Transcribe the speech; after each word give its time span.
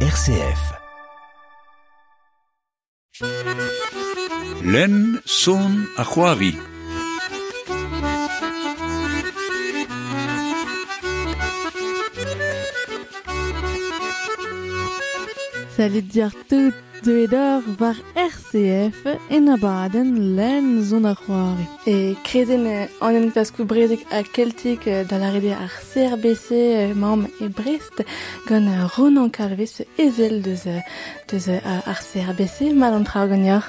RCF. 0.00 0.74
Len 4.62 5.22
son 5.24 5.86
a 5.96 6.04
Salut 15.76 16.02
tout 16.48 16.72
deuedor 17.04 17.60
var 17.78 17.96
RCF 18.14 19.04
en 19.28 19.48
abaden 19.48 20.34
len 20.34 20.82
zon 20.82 21.04
ar 21.04 21.18
c'hoari. 21.20 21.66
E 21.84 22.14
krezen 22.24 22.64
euh, 22.64 22.86
an 23.04 23.18
en 23.18 23.28
plaskou 23.30 23.66
brezek 23.68 24.06
a 24.10 24.22
keltik 24.22 24.86
da 25.10 25.18
la 25.20 25.34
rede 25.34 25.52
ar 25.52 25.74
CRBC 25.90 26.94
mam 26.96 27.26
e 27.44 27.48
Brest 27.48 28.00
gant 28.48 28.72
Ronan 28.96 29.28
Calvé 29.28 29.66
se 29.66 29.84
ezel 29.98 30.40
deus, 30.40 30.64
deus 31.28 31.48
ar 31.48 32.00
CRBC 32.08 32.72
mal 32.72 32.96
an 32.96 33.04
tra 33.04 33.26
gagnor. 33.26 33.68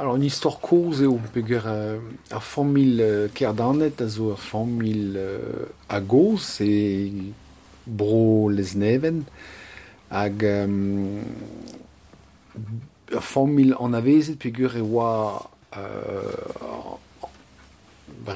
Alors, 0.00 0.14
une 0.14 0.22
histoire 0.22 0.60
cause 0.60 1.02
eo 1.02 1.18
peogwir 1.34 1.64
euh, 1.66 1.98
ar 2.30 2.44
famil 2.46 3.00
euh, 3.02 3.26
kerdanet 3.34 3.98
a 3.98 4.06
zo 4.06 4.28
ar 4.30 4.38
famil 4.38 5.16
euh, 5.18 5.64
a 5.88 5.98
goz 5.98 6.60
e 6.62 7.32
bro 7.84 8.46
lezneven 8.46 9.24
hag 10.12 10.44
um, 10.46 11.18
ar 13.10 13.26
famil 13.26 13.74
an 13.82 13.98
avezet 13.98 14.38
peogwir 14.38 14.78
e 14.78 14.84
oa 14.86 15.10
euh, 15.82 16.94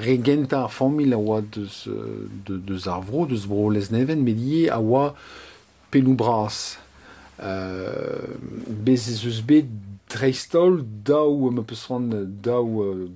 regenta 0.02 0.64
ar 0.64 0.74
famil 0.74 1.14
a 1.14 1.22
oa 1.22 1.38
deus, 1.46 1.84
de, 1.86 2.58
deus 2.58 2.90
ar 2.90 3.06
vro, 3.06 3.22
deus 3.30 3.46
bro 3.46 3.70
lezneven, 3.70 4.26
met 4.26 4.34
ie 4.34 4.66
a 4.66 4.82
oa 4.82 5.12
penou 5.94 6.18
bras. 6.18 6.72
Euh, 7.38 8.34
bez 8.66 9.06
eus 9.14 9.38
bet 9.46 9.70
treistol 10.12 10.82
daou 10.84 11.50
ma 11.50 11.64
peus 11.64 11.86
ran 11.88 12.10
daou 12.44 13.08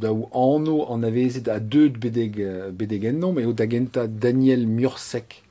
daou 0.00 0.28
anno 0.32 0.80
an 0.94 1.04
avezet 1.04 1.50
a 1.52 1.58
deud 1.60 1.98
bedeg, 2.00 2.38
bedeg 2.72 3.04
ennom 3.12 3.38
eo 3.42 3.52
da 3.52 3.68
genta 3.68 4.06
Daniel 4.06 4.66
Mursek 4.66 5.42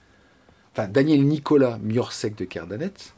enfin 0.73 0.89
Daniel 0.91 1.23
Nicolas 1.25 1.77
Mursek 1.77 2.37
de 2.37 2.45
Kerdanet 2.45 3.13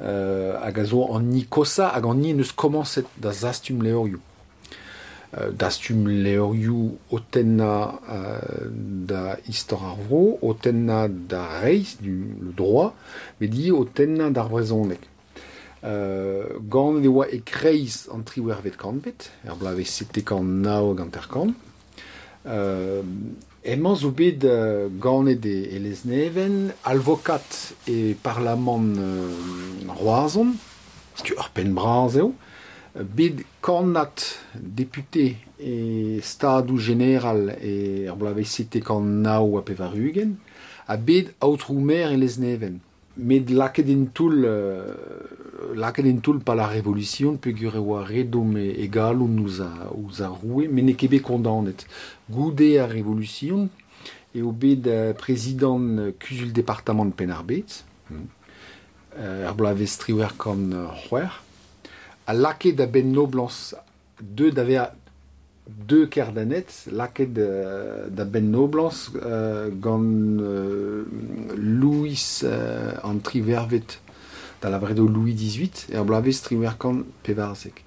euh, 0.00 0.58
hag 0.62 0.78
a 0.78 0.84
zo 0.84 1.04
an 1.14 1.30
Nikosa 1.30 1.90
hag 1.94 2.06
an 2.06 2.20
ni 2.22 2.34
neus 2.34 2.52
komanset 2.52 3.06
da 3.20 3.32
zastum 3.32 3.82
leorioù 3.82 4.20
euh, 5.36 5.50
dastum 5.52 6.06
leorioù 6.08 6.96
otenna 7.10 8.00
euh, 8.10 8.70
da 9.10 9.36
istor 9.48 9.84
ar 9.84 9.98
vro, 10.06 10.38
otenna 10.42 11.08
da 11.08 11.44
reis, 11.60 11.98
du, 12.00 12.34
le 12.40 12.52
droit, 12.56 12.94
me 13.40 13.46
di 13.46 13.70
o 13.70 13.82
otenna 13.84 14.30
d'ar 14.30 14.48
brezonnek. 14.48 15.09
Uh, 15.80 16.60
gant 16.68 16.98
ne 17.00 17.08
oa 17.08 17.24
e 17.32 17.38
kreiz 17.40 18.02
an 18.12 18.20
triwervet 18.28 18.74
kanpet, 18.76 19.30
er 19.48 19.56
blave 19.56 19.86
sete 19.88 20.20
kan 20.28 20.44
nao 20.60 20.92
gant 20.98 21.16
er 21.16 21.28
kan. 21.32 21.54
Euh, 22.44 23.00
emañ 23.64 23.96
zo 23.96 24.10
bet 24.12 24.44
uh, 24.44 24.90
ganet 25.00 25.44
e 25.48 25.54
elezneven, 25.78 26.74
alvokat 26.84 27.72
e 27.88 28.12
parlament 28.20 28.92
euh, 29.00 29.88
roazon, 30.02 30.52
stu 31.16 31.32
ur 31.40 31.48
pen 31.56 31.72
braz 31.76 32.18
eo, 32.20 32.34
bet 32.92 33.40
kanat 33.64 34.26
deputé 34.52 35.38
e 35.56 36.20
stadou 36.20 36.76
general 36.76 37.54
e 37.56 38.04
er 38.04 38.20
blave 38.20 38.44
sete 38.44 38.84
kan 38.84 39.00
nao 39.24 39.56
a 39.56 39.64
pevarugen, 39.64 40.36
a 40.84 41.00
bet 41.00 41.32
aotrou 41.40 41.80
mer 41.80 42.12
elezneven. 42.12 42.82
met 43.20 43.50
laket 43.52 43.88
in 43.92 44.06
toul 44.16 44.44
euh, 44.44 44.94
laket 45.76 46.08
in 46.08 46.20
toul 46.24 46.40
pa 46.44 46.56
la 46.56 46.66
revolution 46.70 47.36
peogwir 47.36 47.76
e 47.76 47.82
oa 47.82 48.02
redom 48.08 48.56
e, 48.58 48.70
e 48.80 48.88
galoun 48.92 49.38
ouz 49.44 49.60
a, 49.64 49.70
ouz 49.92 50.22
a 50.24 50.30
roue, 50.32 50.68
men 50.72 50.90
e 50.90 50.96
kebe 50.98 51.20
kondanet. 51.24 51.84
Goude 52.30 52.72
a 52.80 52.88
revolution 52.90 53.68
e 54.34 54.42
o 54.42 54.52
bet 54.52 54.86
président 55.18 55.18
prezidant 55.18 56.18
kuzul 56.22 56.52
departament 56.54 57.10
de 57.10 57.16
Penarbet 57.18 57.66
bet, 57.66 57.84
mm. 58.10 58.26
uh, 59.18 59.48
ar 59.48 59.54
bla 59.58 59.74
vestriwer 59.74 60.36
kan 60.38 60.68
c'hwer, 61.04 61.42
a 62.26 62.34
laket 62.34 62.78
da 62.78 62.86
ben 62.86 63.10
noblans 63.10 63.74
deux 64.20 64.52
d'aver 64.52 64.92
deux 65.88 66.06
cardanet 66.06 66.66
laket 66.90 67.32
de, 67.32 68.08
da 68.10 68.24
ben 68.24 68.50
noblans 68.50 69.10
euh, 69.22 69.70
gant 69.70 70.02
euh, 70.02 71.04
Louis 71.56 72.40
euh, 72.44 72.92
an 73.02 73.18
trivervet 73.18 74.00
da 74.62 74.70
la 74.70 74.78
bredo 74.78 75.06
Louis 75.06 75.34
XVIII 75.34 75.92
e 75.92 75.96
an 75.96 76.04
blavez 76.04 76.42
triverkan 76.44 77.04
pevarzek. 77.24 77.84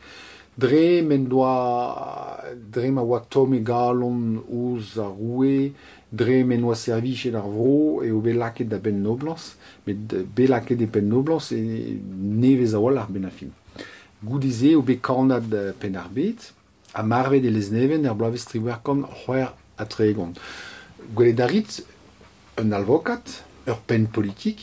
Dre 0.58 1.02
men 1.06 1.26
doa 1.30 2.40
dre 2.74 2.92
ma 2.94 3.02
oa 3.02 3.22
tom 3.22 3.56
e 3.58 3.62
galon 3.66 4.40
ouz 4.48 4.98
a 5.02 5.08
roue 5.10 5.74
dre 6.14 6.44
men 6.46 6.66
oa 6.66 6.78
servi 6.78 7.16
chez 7.18 7.36
ar 7.36 7.48
vro 7.50 8.02
e 8.06 8.12
o 8.14 8.22
bet 8.22 8.38
laket 8.38 8.70
da 8.70 8.80
ben 8.82 9.02
noblans 9.02 9.54
met 9.88 10.18
bet 10.36 10.50
laket 10.50 10.82
e 10.82 10.90
ben 10.90 11.10
noblans 11.10 11.52
e 11.54 11.62
nevez 12.02 12.74
a 12.74 12.82
oa 12.82 12.96
ar 13.02 13.10
ben 13.10 13.30
a 13.30 13.34
film. 13.34 13.54
Goudeze 14.24 14.76
o 14.78 14.82
bet 14.86 15.02
kanad 15.04 15.50
pen 15.80 15.98
ar 16.00 16.10
bet 16.14 16.54
a 16.94 17.04
marvet 17.04 17.46
e 17.46 17.52
lesneven 17.52 18.06
er 18.06 18.16
bloavez 18.18 18.46
triwerkant 18.50 19.08
c'hwer 19.24 19.54
a 19.78 19.86
tregon. 19.90 20.34
Gwele 21.16 21.34
darit, 21.36 21.82
un 22.62 22.72
alvokat, 22.78 23.42
ur 23.68 23.80
pen 23.88 24.06
politik, 24.08 24.62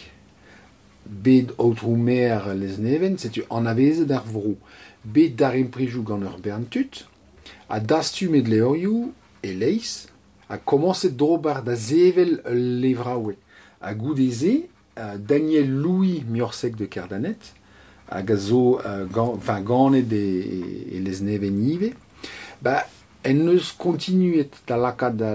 bet 1.04 1.50
outrou 1.58 1.96
mer 1.98 2.46
lesneven, 2.54 3.18
setu 3.18 3.44
anavezet 3.50 4.08
d'ar 4.10 4.26
vrou. 4.28 4.56
Bet 5.04 5.36
dar 5.40 5.56
imprijou 5.58 6.06
gant 6.06 6.26
ur 6.28 6.38
berntut, 6.42 7.04
a 7.68 7.80
dastu 7.80 8.30
med 8.30 8.50
leorioù 8.50 9.10
e 9.42 9.54
leis, 9.56 10.06
a 10.50 10.58
komanset 10.58 11.16
drobar 11.18 11.64
da 11.66 11.74
zevel 11.74 12.38
levraoue. 12.46 13.36
A 13.80 13.94
goudeze, 13.94 14.68
Daniel 15.18 15.70
Louis 15.70 16.22
Miorsek 16.28 16.76
de 16.76 16.86
Cardanet, 16.86 17.54
hag 18.10 18.30
a 18.30 18.36
zo 18.36 18.80
uh, 18.80 19.04
gan, 19.14 19.38
ganet 19.64 20.12
e, 20.12 20.24
e 20.96 21.00
lezneven 21.00 21.58
ive, 21.70 21.92
Ba, 22.60 22.84
en 23.24 23.40
eus 23.48 23.72
kontinuet 23.76 24.52
da 24.68 24.76
laka 24.80 25.10
da, 25.12 25.32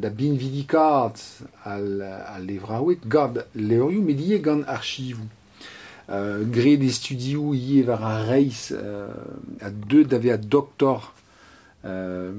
da 0.00 0.10
bin 0.12 0.38
vidikat 0.40 1.20
al, 1.68 2.00
al 2.04 2.44
levraouet 2.48 3.04
gad 3.08 3.42
leorioù 3.56 4.04
medie 4.04 4.40
gant 4.44 4.64
archivou. 4.68 5.28
Euh, 6.10 6.44
gre 6.44 6.76
des 6.76 6.92
studioù 6.92 7.54
ie 7.54 7.82
var 7.86 8.02
a 8.04 8.16
reis 8.26 8.72
euh, 8.72 9.08
a 9.60 9.70
deux 9.70 10.04
da 10.04 10.18
a 10.32 10.36
doktor 10.36 11.12
euh, 11.84 12.32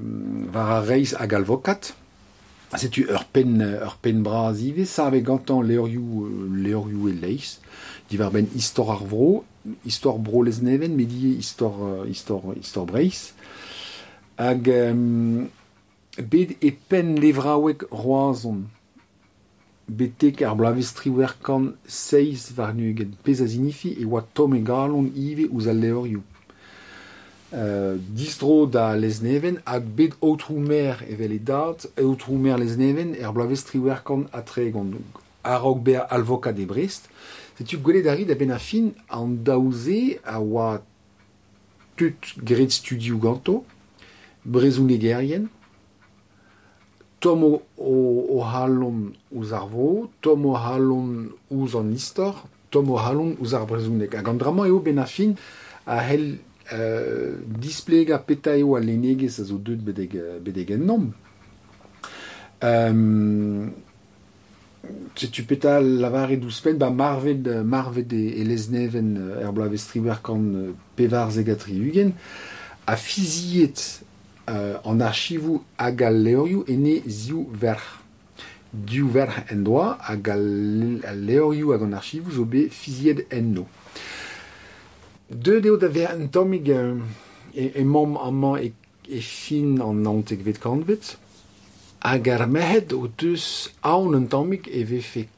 var 0.52 0.70
a 0.70 0.80
reis 0.80 1.14
hag 1.18 1.34
alvokat. 1.34 1.94
Setu 2.74 3.06
ur 3.06 3.24
pen, 3.30 3.62
ur 3.62 3.94
pen 4.02 4.22
braz 4.26 4.58
ive, 4.66 4.84
save 4.84 5.22
gantan 5.22 5.62
leorioù, 5.62 6.26
leorioù 6.58 7.08
e 7.08 7.14
leiz, 7.14 7.60
divar 8.10 8.32
ben 8.34 8.50
istor 8.58 8.90
ar 8.96 9.04
vro, 9.06 9.44
istor 9.86 10.18
bro 10.18 10.42
les 10.42 10.58
neven, 10.62 10.98
histoire 10.98 11.38
istor, 11.38 12.06
istor, 12.10 12.54
istor 12.58 12.86
breiz, 12.90 13.28
hag 14.36 14.68
um, 14.68 15.50
bet 16.18 16.56
e 16.60 16.72
pen 16.72 17.14
levraouek 17.20 17.86
roazon. 17.90 18.64
Betek 19.84 20.42
ar 20.42 20.56
blavistri 20.56 21.12
kan 21.42 21.74
seiz 21.86 22.50
varnugen. 22.56 23.14
Pez 23.22 23.40
a 23.40 23.46
zinifi 23.46 23.96
e 24.00 24.04
oa 24.04 24.24
tom 24.32 24.54
e 24.54 24.60
galon 24.60 25.12
ive 25.14 25.48
ouz 25.50 25.68
al 25.68 25.76
leorioù. 25.76 26.22
Uh, 27.54 28.00
distro 28.08 28.66
da 28.66 28.96
lezneven 28.96 29.60
hag 29.64 29.84
bet 29.94 30.16
outrou 30.20 30.58
mer 30.58 31.04
evel 31.06 31.36
e 31.36 31.38
dat, 31.38 31.84
outrou 32.02 32.34
mer 32.34 32.58
lezneven 32.58 33.14
er 33.14 33.30
blavestri 33.30 33.78
werkan 33.78 34.24
kan 34.32 34.90
Donc, 34.90 35.20
a 35.44 35.58
raok 35.58 35.82
ber 35.84 36.00
alvoka 36.10 36.52
de 36.52 36.64
brest, 36.64 37.08
setu 37.56 37.78
gwele 37.78 38.10
ari 38.10 38.24
da 38.24 38.34
ben 38.34 38.50
a 38.50 38.58
fin 38.58 38.94
an 39.08 39.36
daouze 39.44 40.18
a 40.24 40.40
oa 40.40 40.82
tut 41.94 42.34
gret 42.42 42.72
studiou 42.72 43.18
ganto, 43.18 43.62
brezhonegerienn, 44.44 45.48
tom 47.24 47.44
o, 47.44 47.52
o, 47.80 47.94
o 48.36 48.40
halon 48.44 49.12
ouz 49.32 49.52
ar 49.56 49.66
vo, 49.70 50.10
tom 50.20 50.44
o 50.50 50.56
halon 50.60 51.30
ouz 51.50 51.76
an 51.78 51.92
istor, 51.96 52.42
tom 52.70 52.90
o 52.92 52.98
halon 53.00 53.32
ouz 53.40 53.54
ar 53.56 53.64
brezhoneg. 53.68 54.12
Hag 54.18 54.28
an 54.28 54.40
dramañ 54.40 54.68
eo 54.68 54.82
ben 54.84 55.00
a 55.00 55.06
fin 55.08 55.32
a 55.86 56.00
hel 56.04 56.34
euh, 56.72 57.40
displeg 57.60 58.12
a 58.12 58.20
peta 58.20 58.56
eo 58.58 58.76
a 58.76 58.82
lenegez 58.84 59.40
a 59.40 59.48
zo 59.48 59.56
deud 59.56 59.80
bedeg, 59.86 60.18
bedeg 60.44 60.76
en 60.76 60.86
nom. 60.90 61.08
Um, 62.64 63.72
tu 65.16 65.44
peta 65.48 65.78
lavare 65.80 66.36
douspen, 66.36 66.76
ba 66.76 66.90
marved, 66.92 67.48
marved 67.64 68.12
e, 68.12 68.24
e 68.36 68.44
lezneven 68.44 69.14
er 69.40 69.52
blavestriber 69.56 70.20
kan 70.24 70.44
pevar 70.96 71.32
zegatri 71.32 71.80
ugen, 71.80 72.12
a 72.84 72.98
fiziet 73.00 74.04
euh, 74.48 74.78
an 74.84 75.00
archivoù 75.00 75.62
a 75.78 75.90
galeorioù 75.90 76.64
ene 76.68 77.02
ziou 77.08 77.48
verc'h. 77.52 78.00
Diou 78.72 79.08
verc'h 79.08 79.52
en 79.52 79.62
doa 79.64 79.98
a 80.00 80.16
galeorioù 80.16 81.72
hag 81.72 81.82
an 81.86 81.94
archivou 81.94 82.32
zo 82.32 82.44
bet 82.44 82.72
fizied 82.72 83.24
enno. 83.30 83.66
Deux 85.30 85.60
deo 85.60 85.76
da 85.76 85.88
ver 85.88 86.14
un 86.16 86.28
tomig 86.28 86.68
e, 86.68 87.70
e 87.74 87.84
mom 87.84 88.16
amañ 88.18 88.66
e, 88.66 88.72
e 89.08 89.20
fin 89.20 89.80
an 89.80 90.02
nantek 90.04 90.42
vet 90.44 90.60
kanvet, 90.60 91.16
hag 92.04 92.28
ar 92.28 92.46
mehet 92.48 92.92
o 92.92 93.08
deus 93.08 93.70
aon 93.82 94.14
un 94.18 94.28
tomig 94.28 94.68
e 94.68 94.84
vefe 94.84 95.28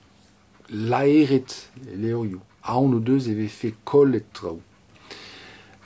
laeret 0.71 1.55
leorioù. 1.95 2.41
Aon 2.67 2.97
o 2.97 3.01
deus 3.01 3.29
e 3.31 3.35
vefe 3.39 3.75
kollet 3.85 4.27
trao. 4.35 4.59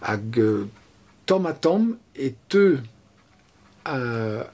Hag 0.00 0.40
tom 1.26 1.46
a 1.46 1.52
tom 1.52 1.99
e 2.14 2.32
teu 2.49 2.81
euh, 3.94 4.44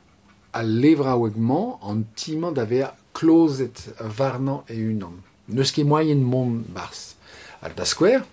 a 0.53 0.63
levra 0.63 1.17
oegman 1.19 1.77
an 1.83 2.05
timan 2.17 2.53
d'aver 2.53 2.93
klozet 3.17 3.89
e 4.69 4.75
unan. 4.75 5.21
Neus 5.49 5.71
ket 5.73 5.85
moyen 5.85 6.23
mont 6.25 6.65
bars. 6.75 7.15
Al 7.63 7.75
da 7.77 7.85
skwer, 7.85 8.25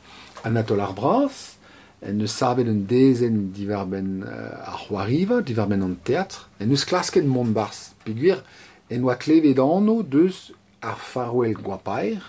anatol 0.43 0.81
ar 0.81 0.93
bras, 0.97 1.57
en 2.03 2.17
neus 2.17 2.33
savet 2.33 2.67
un 2.67 2.81
dezen 2.89 3.51
diverben 3.53 4.23
euh, 4.23 4.71
ar 4.71 4.79
c'hoariva, 4.85 5.41
diverben 5.41 5.83
an 5.85 5.95
teatr, 6.03 6.47
en 6.59 6.71
neus 6.71 6.85
klasket 6.89 7.27
mont 7.27 7.53
bars. 7.53 7.93
Peguir, 8.03 8.41
en 8.89 9.05
oa 9.05 9.15
klevet 9.19 9.61
anno 9.61 10.01
deus 10.03 10.51
ar 10.83 10.97
farwell 10.99 11.55
gwapaer, 11.59 12.23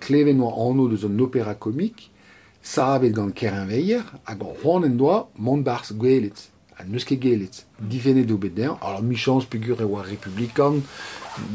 klevet 0.00 0.38
oa 0.40 0.54
anno 0.68 0.88
deus 0.88 1.04
an 1.08 1.20
opera 1.20 1.56
komik, 1.58 2.06
savet 2.62 3.12
gant 3.16 3.34
kerenveier, 3.36 4.06
hag 4.28 4.46
an 4.46 4.56
c'hoan 4.62 4.88
en 4.88 4.96
doa 5.00 5.24
mont 5.36 5.64
bars 5.66 5.92
gwelet. 5.96 6.46
a 6.80 6.84
neus 6.88 7.04
ket 7.04 7.20
gelet. 7.20 7.64
Divene 7.78 8.24
do 8.24 8.38
bet 8.38 8.54
der, 8.56 8.76
alors 8.80 9.02
mi 9.02 9.16
chans 9.16 9.44
pegur 9.44 9.80
e 9.80 9.84
oa 9.84 10.02
republikan, 10.02 10.80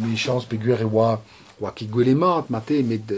mi 0.01 0.16
chans 0.16 0.45
pegur 0.45 0.81
e 0.81 0.86
oa 0.86 1.22
Joaquin 1.57 1.88
Guillemard, 1.88 2.50
maté, 2.50 2.84
mit 2.84 3.12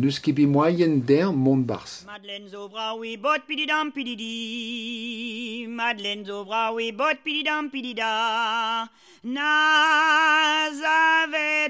nuskibi 0.00 0.46
moyen 0.46 1.04
der 1.06 1.30
Mondbars. 1.32 2.04
Madeleine 2.06 2.48
zo 2.48 2.68
braoui 2.68 3.16
bot 3.20 3.46
pididam 3.46 3.92
pididi. 3.92 5.66
Madeleine 5.68 6.24
zo 6.24 6.44
braoui 6.44 6.92
bot 6.92 7.20
pididam 7.22 7.68
pidida. 7.70 8.88
Nazavet 9.24 9.76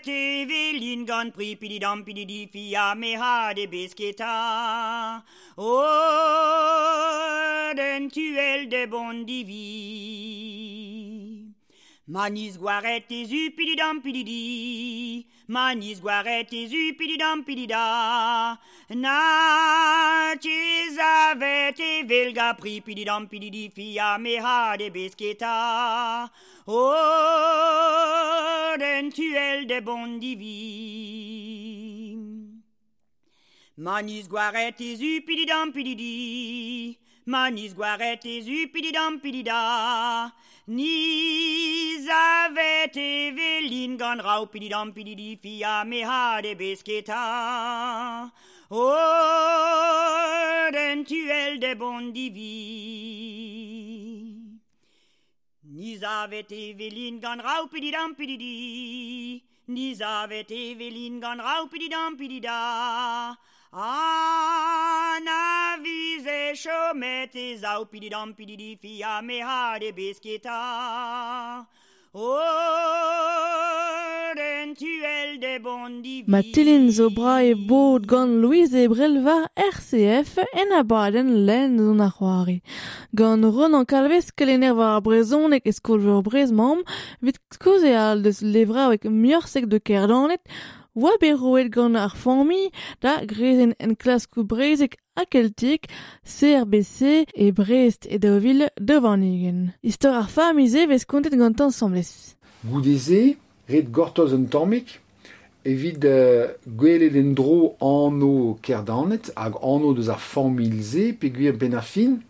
evelin 0.06 1.06
gant 1.06 1.34
pri 1.34 1.56
pididam 1.56 2.04
pididi 2.04 2.48
fia 2.52 2.94
meha 2.94 3.52
de 3.54 3.66
besketa. 3.66 5.22
O 5.58 5.82
den 7.74 8.10
tuel 8.10 8.70
de 8.70 8.86
bon 8.86 9.24
divi. 9.26 9.66
Manis 12.08 12.56
guaretis 12.56 13.32
upididam 13.34 14.00
pididi, 14.00 15.26
manis 15.48 15.98
guaretis 15.98 16.70
upididam 16.70 17.44
pidida, 17.44 18.56
nacis 18.90 19.36
avete 20.96 22.06
velga 22.06 22.54
pripididam 22.56 23.26
pididi 23.28 23.72
fia 23.74 24.18
meha 24.20 24.76
de 24.78 24.88
besqueta, 24.88 26.30
odentuel 26.68 26.86
de 29.66 29.80
bon 29.80 30.20
divin. 30.20 30.52
Manis 33.78 34.28
guaretis 34.28 35.00
upididam 35.00 35.72
pididi, 35.74 36.96
ma 37.26 37.48
niz 37.50 37.74
gwaret 37.74 38.24
e 38.24 38.40
zu 38.46 38.58
pididam 38.72 39.18
pidida. 39.22 40.32
Niz 40.68 42.06
avet 42.08 42.96
velin 43.38 43.96
gant 43.98 44.22
rao 44.22 44.46
pididam 44.46 44.92
pididi 44.94 45.36
fia 45.42 45.84
meha 45.84 46.40
de 46.42 46.54
besketa. 46.54 48.30
O 48.70 48.86
den 50.76 51.04
tuel 51.04 51.58
de 51.58 51.74
bon 51.74 52.12
divi. 52.14 52.54
Niz 55.64 56.02
avet 56.02 56.50
velin 56.78 57.20
gant 57.20 57.42
rao 57.42 57.66
pididam 57.66 58.14
pididi. 58.14 59.42
Niz 59.68 60.00
avet 60.00 60.50
velin 60.78 61.20
gant 61.20 61.40
rao 61.40 61.66
pididam 61.66 62.16
pidida. 62.16 62.58
Ana 63.78 65.76
vize 65.84 66.54
chomet 66.56 67.34
e 67.34 67.60
au 67.62 67.84
pididam 67.84 68.32
pididi 68.32 68.78
fia 68.80 69.20
me 69.22 69.40
ha 69.42 69.78
de 69.78 69.92
besketa. 69.92 71.66
Ma 76.26 76.40
tilin 76.54 76.90
zo 76.90 77.10
bra 77.10 77.42
e 77.42 77.52
bod 77.52 78.06
gant 78.06 78.40
Louise 78.40 78.84
e 78.84 78.88
Brelva 78.88 79.46
RCF 79.54 80.38
en 80.54 80.72
abaden 80.72 81.44
len 81.44 81.76
zon 81.76 82.00
a 82.00 82.08
c'hoari. 82.08 82.62
Gant 83.12 83.44
Ronan 83.44 83.84
Kalvez 83.84 84.32
kelener 84.32 84.74
war 84.74 84.96
a 84.96 85.02
brezonek 85.02 85.66
e 85.66 85.72
skolver 85.72 86.22
brez 86.22 86.50
mam, 86.50 86.80
vit 87.20 87.36
skoze 87.52 87.92
al 87.92 88.24
deus 88.24 88.40
levra 88.40 88.88
oek 88.88 89.04
miorsek 89.04 89.68
de 89.68 89.80
kerdanet, 89.80 90.40
Oa 90.96 91.12
bet 91.20 91.68
gant 91.74 91.96
ar 92.00 92.14
fammi 92.16 92.70
da 93.04 93.18
grezen 93.28 93.74
en 93.78 93.92
klaskou 94.00 94.46
brezek 94.48 94.96
a 95.16 95.26
keltik, 95.28 95.90
CRBC 96.24 97.26
e 97.34 97.50
Brest 97.52 98.06
e 98.08 98.16
Deauville 98.16 98.70
devannigen. 98.80 99.74
Istor 99.82 100.16
ar 100.16 100.30
famize 100.32 100.86
vez 100.88 101.04
kontet 101.04 101.36
gant 101.36 101.60
ensemblez. 101.60 102.36
Goudeze, 102.64 103.36
red 103.68 103.92
gortoz 103.92 104.32
un 104.32 104.48
tammik, 104.48 104.96
evit 105.68 106.00
uh, 106.08 106.48
gwelet 106.80 107.20
en 107.20 107.34
dro 107.36 107.74
anno 107.84 108.56
kerdanet, 108.64 109.28
hag 109.36 109.60
anno 109.60 109.92
deus 109.92 110.08
ar 110.08 110.22
familze, 110.32 111.10
pe 111.20 111.28
gwir 111.28 111.60
ben 111.60 111.76
ar 111.76 111.84
fin, 111.84 112.22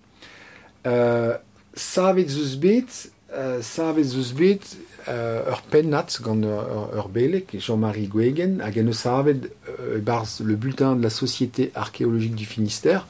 uh, 0.83 1.39
savet 1.71 2.35
zeus 2.35 2.59
bet, 2.59 2.99
uh, 3.31 3.61
savet 3.63 4.11
zeus 4.11 4.35
bet, 4.35 4.75
euh, 5.09 5.51
ur 5.51 5.63
pennat 5.63 6.07
gant 6.23 6.43
ur, 6.43 6.91
ur 6.97 7.09
belek, 7.09 7.57
Jean-Marie 7.59 8.09
Gwegen, 8.09 8.61
hag 8.61 8.79
en 8.79 8.93
savet 8.93 9.41
euh, 9.69 9.99
barz 9.99 10.41
le 10.41 10.57
bulletin 10.57 10.97
de 10.97 11.03
la 11.03 11.11
Société 11.11 11.71
archéologique 11.75 12.35
du 12.35 12.47
Finistère, 12.47 13.07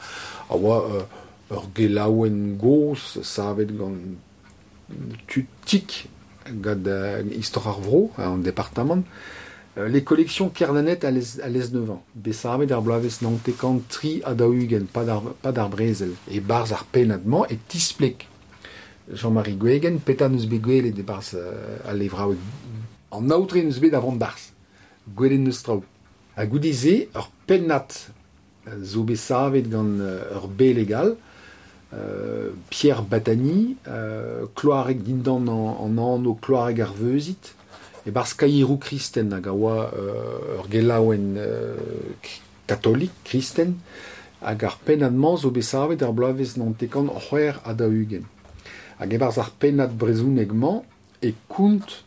a 0.51 0.57
oa 0.57 0.85
euh, 0.91 1.55
ur 1.55 1.69
gelaouen 1.75 2.57
goz 2.59 3.21
savet 3.23 3.67
gant 3.67 3.97
tutik 5.27 6.09
gant 6.51 6.87
euh, 6.87 7.23
histoire 7.33 7.69
ar 7.69 7.81
vro, 7.81 8.11
an 8.19 8.37
département, 8.39 9.03
euh, 9.79 9.89
les 9.89 10.03
collections 10.03 10.49
Kernanet 10.49 11.05
à 11.05 11.11
l'Esnevan, 11.11 12.03
Bessavet 12.15 12.73
ar 12.73 12.83
blaves 12.83 13.21
nantekant 13.23 13.81
tri 13.89 14.23
ad 14.25 14.43
pas 14.93 15.05
d'ar 15.05 15.69
Brezel, 15.69 16.13
et 16.31 16.41
barz 16.41 16.73
ar 16.73 16.87
et 16.95 17.59
tisplek. 17.69 18.29
Jean-Marie 19.13 19.57
Gwegen, 19.57 20.01
petan 20.03 20.35
eus 20.35 20.49
bet 20.51 20.63
gwele 20.65 20.93
de 20.95 21.03
bars 21.07 21.35
uh, 21.39 21.79
a 21.87 21.95
levraoueg. 21.95 22.41
An 23.15 23.31
aoutre 23.31 23.63
eus 23.63 23.79
bet 23.83 23.95
avant 23.95 24.19
bars. 24.19 24.51
Gwelen 25.17 25.47
eus 25.47 25.63
trao. 25.63 25.85
A 26.37 26.45
goudize, 26.45 27.07
ur 27.17 27.31
pennat 27.47 27.95
zo 28.83 29.05
bet 29.07 29.21
savet 29.21 29.69
gant 29.71 30.03
ur 30.03 30.49
be 30.51 30.73
legal, 30.75 31.15
euh, 31.95 32.51
Pierre 32.69 33.03
Batani, 33.03 33.77
euh, 33.89 34.45
kloarek 34.55 35.03
dindan 35.03 35.49
an, 35.49 35.77
an 35.81 35.99
an 36.03 36.27
o 36.27 36.35
kloarek 36.35 36.83
ar 36.85 36.93
veuzit, 36.99 37.55
e 38.07 38.13
bars 38.15 38.35
kairou 38.39 38.79
kristen 38.83 39.33
hag 39.35 39.49
a 39.49 39.55
oa 39.55 39.91
euh, 39.95 40.59
ur 40.59 40.69
gelaouen 40.71 41.35
euh, 41.41 42.15
katolik, 42.67 43.15
kristen, 43.25 43.77
hag 44.43 44.67
ar 44.67 44.79
pennat 44.85 45.15
man 45.15 45.39
zo 45.41 45.51
bet 45.55 45.67
savet 45.67 46.03
ar 46.03 46.15
blavez 46.15 46.57
nantekan 46.61 47.09
c'hwer 47.17 47.63
a 47.65 47.75
da 47.75 47.89
ugen. 47.89 48.27
hag 48.99 49.13
e 49.13 49.19
barz 49.21 49.39
ar 49.39 49.51
penad 49.61 49.93
brezhoneg-mañ 50.01 50.83
e 51.23 51.33
kont 51.49 52.05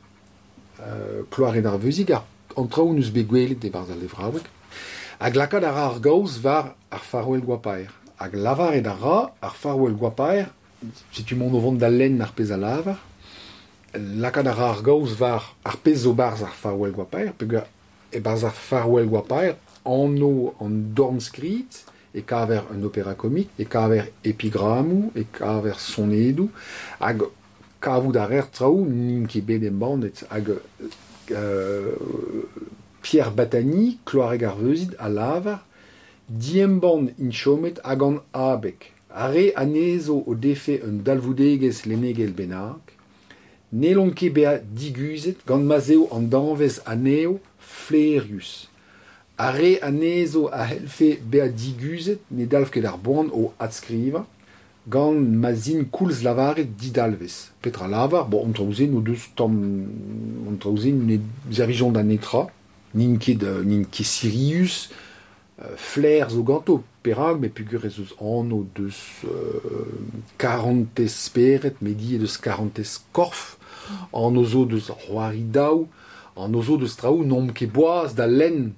euh, 0.81 1.25
kloaret 1.31 1.65
ar 1.65 1.77
vuzik 1.77 2.12
ar 2.12 2.25
antraoù 2.58 2.96
eus 2.98 3.12
bet 3.13 3.27
gwelet 3.29 3.63
e 3.65 3.69
barz 3.74 3.91
ar 3.93 4.00
levraouek. 4.00 4.46
Hag 5.19 5.36
lakad 5.36 5.63
ar 5.67 5.77
ar 5.77 6.00
gaoz 6.00 6.39
var 6.43 6.74
ar 6.89 7.03
farwell 7.12 7.43
gwapaer. 7.43 7.91
Hag 8.19 8.34
lavaret 8.34 8.88
ar 8.88 9.00
ra 9.03 9.19
ar 9.41 9.55
farwell 9.62 9.98
gwapaer, 10.00 10.50
setu 11.12 11.36
mon 11.36 11.55
o 11.55 11.62
vant 11.63 11.79
da 11.79 11.89
len 11.91 12.22
ar 12.22 12.34
pez 12.36 12.51
a 12.51 12.58
lavar, 12.58 12.98
lakad 13.93 14.48
ar 14.48 14.62
ar 14.69 14.81
gaoz 14.84 15.17
var 15.19 15.43
ar 15.63 15.77
pez 15.84 16.05
o 16.08 16.13
barz 16.13 16.41
ar 16.43 16.55
farwell 16.62 16.96
gwapaer, 16.96 17.34
peg 17.38 17.60
e 18.15 18.19
barz 18.24 18.43
ar 18.48 18.55
farwell 18.55 19.12
gwapaer, 19.12 19.58
anno 19.84 20.53
an 20.63 20.79
dormskrit, 20.96 21.84
e 22.13 22.22
kaver 22.22 22.63
un 22.72 22.84
opéra 22.84 23.13
comique, 23.16 23.51
e 23.60 23.66
kaver 23.66 24.12
epigramou, 24.24 25.12
e 25.16 25.24
kaver 25.24 25.80
sonedoù, 25.80 26.50
hag 27.00 27.24
kavout 27.82 28.18
ar 28.18 28.34
er 28.34 28.50
traou, 28.51 28.86
n'im 28.86 29.28
ket 29.28 29.46
bet 29.46 29.63
em 29.68 29.80
bandet, 29.80 30.25
hag 30.30 30.54
euh, 31.32 31.96
Pierre 33.01 33.32
Batani, 33.32 34.00
kloare 34.06 34.38
garvezid, 34.42 34.96
a 35.00 35.10
lavar, 35.10 35.66
diem 36.30 36.80
band 36.80 37.13
inchomet 37.18 37.82
hag 37.84 38.04
an 38.04 38.22
abek. 38.34 38.92
Are 39.10 39.50
anezo 39.58 40.20
o 40.28 40.36
defe 40.36 40.82
un 40.86 41.01
dalvoudegez 41.06 41.86
lenegel 41.89 42.36
bennak, 42.38 43.00
Nelon 43.72 44.10
ket 44.18 44.34
bea 44.34 44.56
diguzet 44.58 45.44
gant 45.46 45.68
mazeo 45.70 46.08
an 46.16 46.25
danvez 46.30 46.80
aneo 46.89 47.38
flerius. 47.62 48.66
a 49.39 49.51
re 49.55 49.77
anezo 49.81 50.50
a 50.51 50.65
helfe 50.67 51.15
bea 51.24 51.48
diguzet 51.48 52.19
ne 52.36 52.46
dalf 52.46 52.74
ket 52.75 52.86
ar 52.86 52.98
boan 53.00 53.31
o 53.31 53.53
adskriva 53.63 54.25
gant 54.89 55.15
mazin 55.43 55.86
koulz 55.91 56.24
lavaret 56.24 56.67
didalvez. 56.79 57.51
Petra 57.62 57.88
lavar, 57.88 58.25
bon, 58.27 58.48
on 58.48 58.55
traouzen 58.55 58.96
o 58.98 59.01
deus 59.05 59.29
tam, 59.38 59.53
on 60.50 60.58
traouzen 60.60 61.05
ne 61.08 61.19
zervijon 61.51 61.93
da 61.96 62.03
netra, 62.03 62.48
n'in 62.98 63.17
ket, 63.22 63.46
n'in 63.65 63.86
ket 63.86 64.08
Sirius, 64.10 64.89
euh, 65.62 65.75
flair 65.77 66.29
zo 66.34 66.43
ganto, 66.43 66.79
perag, 67.05 67.39
me 67.39 67.51
pugur 67.53 67.86
ez 67.88 68.00
eus 68.01 68.15
an 68.17 68.51
o 68.55 68.63
deus 68.75 69.00
euh, 69.29 69.93
40 70.41 71.05
speret, 71.13 71.79
medi 71.86 72.15
e 72.17 72.22
deus 72.24 72.39
40 72.41 72.98
korf, 73.15 73.58
an 74.12 74.41
ozo 74.41 74.65
deus 74.69 74.89
roari 75.05 75.46
daou, 75.46 75.88
an 76.39 76.55
ozo 76.58 76.79
deus 76.81 76.98
traou 76.98 77.24
nomke 77.27 77.69
boaz 77.69 78.17
da 78.17 78.27
len 78.29 78.72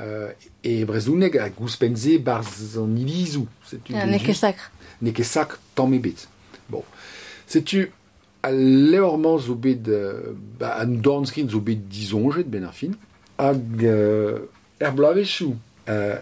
euh, 0.00 0.30
e 0.64 0.84
brezhounek 0.88 1.36
a 1.40 1.48
gouspenze 1.50 2.18
barz 2.18 2.76
an 2.80 2.96
ilizou. 2.96 3.46
Yeah, 3.90 4.06
ne 4.06 4.18
ket 4.22 4.38
sak. 4.38 4.60
Ne 5.02 5.12
ket 5.16 5.28
sak 5.28 5.58
tamm 5.74 5.94
e. 5.94 6.14
Bon. 6.70 6.84
Setu 7.46 7.90
a 8.42 8.50
leorman 8.52 9.38
zo 9.42 9.54
bet 9.54 9.88
euh, 9.88 10.34
ba, 10.60 10.76
an 10.82 10.98
dornskrin 11.02 11.48
zo 11.50 11.60
bet 11.60 11.88
dizonjet 11.90 12.48
ben 12.50 12.66
ar 12.68 12.74
fin 12.74 12.94
hag 13.38 13.84
euh, 13.84 14.46
er 14.80 14.92
blavechou. 14.96 15.56
euh, 15.88 16.16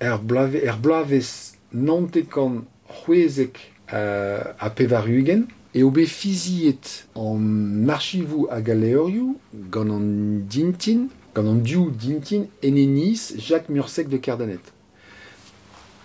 er, 0.00 0.18
blave, 0.18 0.56
er 0.56 0.78
blavez 0.82 1.54
nantet 1.72 2.28
kan 2.32 2.62
c'hwezek 2.88 3.58
euh, 3.92 4.42
a 4.58 4.70
pevarugen 4.70 5.46
e 5.72 5.84
obe 5.86 6.04
fiziet 6.10 7.06
an 7.18 7.88
archivou 7.92 8.48
hag 8.50 8.70
a 8.72 8.76
leorioù 8.76 9.36
gant 9.72 9.94
an 9.94 10.06
dintin 10.50 11.08
comme 11.34 11.46
dans 11.46 11.54
Diou, 11.54 11.90
Dintin, 11.90 12.44
Enenis, 12.64 13.34
Jacques 13.38 13.68
Mursec 13.68 14.08
de 14.08 14.16
Cardanet. 14.16 14.60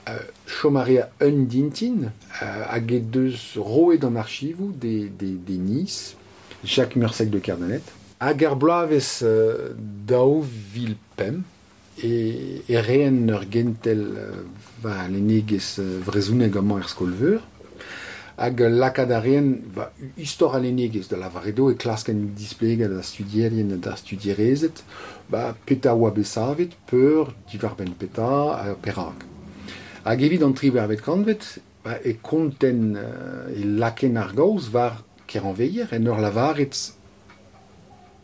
Euh, 0.09 0.17
Chomaria 0.45 1.09
Undintin, 1.21 2.11
euh, 2.41 2.63
Aguedeus 2.69 3.57
Roé 3.57 3.97
dans 3.97 4.15
Archivo, 4.15 4.71
des, 4.73 5.09
des, 5.09 5.33
des 5.33 5.57
Nice, 5.57 6.15
Jacques 6.63 6.95
Mursec 6.95 7.29
de 7.29 7.39
Cardanet, 7.39 7.81
Agerblaves 8.19 9.19
euh, 9.23 9.73
Dauvilpem, 9.77 11.43
et, 12.03 12.61
et 12.69 12.79
Reen 12.79 13.35
Gentel 13.51 14.07
euh, 14.15 14.31
Valeneges 14.81 15.77
euh, 15.79 15.99
Vrezunegament 16.03 16.77
Erskolver, 16.77 17.39
hag 18.37 18.59
lakad 18.69 19.11
a 19.11 19.19
rean 19.19 19.47
va 19.73 19.89
istor 20.15 20.61
de 20.61 21.01
da 21.09 21.17
lavaredo 21.17 21.69
e 21.71 21.75
klasken 21.75 22.35
displeget 22.35 22.89
da 22.89 23.01
studierien 23.01 23.81
da 23.81 23.95
studierezet 23.95 24.83
ba 25.29 25.55
peta 25.65 25.93
oa 25.93 26.11
besavet 26.11 26.71
peur 26.85 27.33
divar 27.51 27.75
ben 27.75 27.95
peta 27.95 28.53
a 28.53 28.75
perak. 28.75 29.25
Hag 30.03 30.21
evit 30.21 30.43
an 30.43 30.53
tri 30.53 30.69
bervet 30.69 31.01
kanvet 31.01 31.57
ba, 31.83 31.97
e 32.03 32.13
konten 32.21 32.95
uh, 32.95 33.49
e 33.49 33.63
laken 33.63 34.17
ar 34.17 34.31
gaoz 34.35 34.69
var 34.69 35.01
ker 35.25 35.43
an 35.43 35.57
veier 35.57 35.89
en 35.91 36.07
ur 36.07 36.21
lavaret 36.21 36.93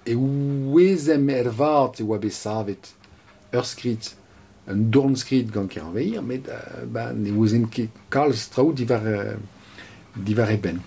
e 0.06 0.14
ouezem 0.14 1.30
er 1.30 1.50
vart 1.50 2.00
e 2.00 2.04
oa 2.04 2.20
besavet 2.20 2.94
ur 3.52 3.66
skrit 3.66 4.14
un 4.70 4.86
dornskrit 4.94 5.50
gant 5.50 5.74
ker 5.74 5.90
an 5.90 5.98
veier 5.98 6.22
met 6.22 6.46
ba, 6.86 7.10
ne 7.14 7.34
ouezem 7.34 7.66
ket 7.66 7.90
kalz 8.14 8.46
traout 8.54 8.78
divar 8.78 9.10
uh, 9.10 9.42
divar 10.16 10.52
e 10.52 10.58
ben. 10.58 10.80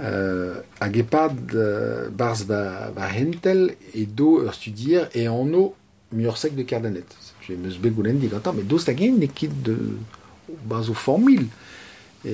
Euh, 0.00 0.58
hag 0.80 0.96
epad 0.98 1.36
euh, 1.54 2.08
barz 2.10 2.42
va, 2.48 2.90
va 2.96 3.10
hentel 3.14 3.76
e 3.94 4.06
do 4.06 4.40
ur 4.42 4.54
studier 4.54 5.06
e 5.14 5.28
anno 5.30 5.74
mursek 6.14 6.56
de 6.56 6.64
kardanet. 6.66 7.06
Je 7.46 7.54
me 7.54 7.70
zbe 7.70 7.92
goulen 7.94 8.18
di 8.18 8.28
gantan, 8.28 8.54
mais 8.54 8.64
do 8.66 8.78
stagen 8.78 9.18
ne 9.20 9.28
ket 9.30 9.54
de 9.62 9.76
baz 10.66 10.90
o 10.90 10.94
formil. 10.94 11.46
E, 12.24 12.32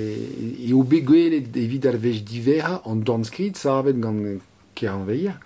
e 0.68 0.72
o 0.72 0.84
begoelet 0.86 1.56
evit 1.58 1.88
ar 1.90 1.98
vej 2.00 2.22
divera 2.24 2.78
an 2.86 3.02
danskrit 3.04 3.58
sarvet 3.58 3.98
gant 4.00 4.40
ker 4.78 4.94
an 4.94 5.04
veia. 5.08 5.36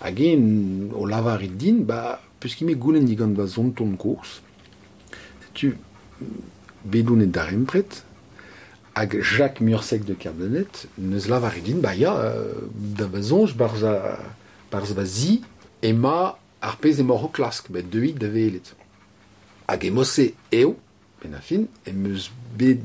Hag 0.00 0.22
en 0.22 0.92
o 0.94 1.04
lavarit 1.10 1.56
din, 1.58 1.82
ba, 1.84 2.20
peuskime 2.38 2.78
goulen 2.78 3.08
di 3.08 3.18
gant 3.18 3.34
va 3.36 3.48
zonton 3.50 3.96
kours. 3.98 4.38
Tu 5.52 5.74
bedoun 6.86 7.26
e 7.26 7.26
dar 7.26 7.50
empret, 7.52 8.04
hag 8.98 9.20
Jacques 9.22 9.60
Mursec 9.60 10.04
de 10.04 10.14
Cardanet, 10.14 10.88
neus 10.98 11.28
lavar 11.28 11.56
e 11.56 11.62
din, 11.62 11.78
ba 11.78 11.94
ya, 11.94 12.16
euh, 12.18 12.66
da 12.74 13.06
bazonj 13.06 13.54
barza, 13.54 14.18
barza 14.72 14.94
ba 14.94 15.04
zi, 15.06 15.40
ema 15.86 16.34
ar 16.60 16.76
pez 16.82 16.98
emor 16.98 17.28
o 17.28 17.30
klask, 17.30 17.70
bet 17.70 17.86
deuit 17.86 18.18
da 18.18 18.30
velet. 18.32 18.74
Hag 19.68 19.86
emose 19.86 20.32
eo, 20.50 20.74
ben 21.22 21.36
a 21.38 21.42
fin, 21.44 21.68
emeus 21.86 22.30
bet 22.58 22.82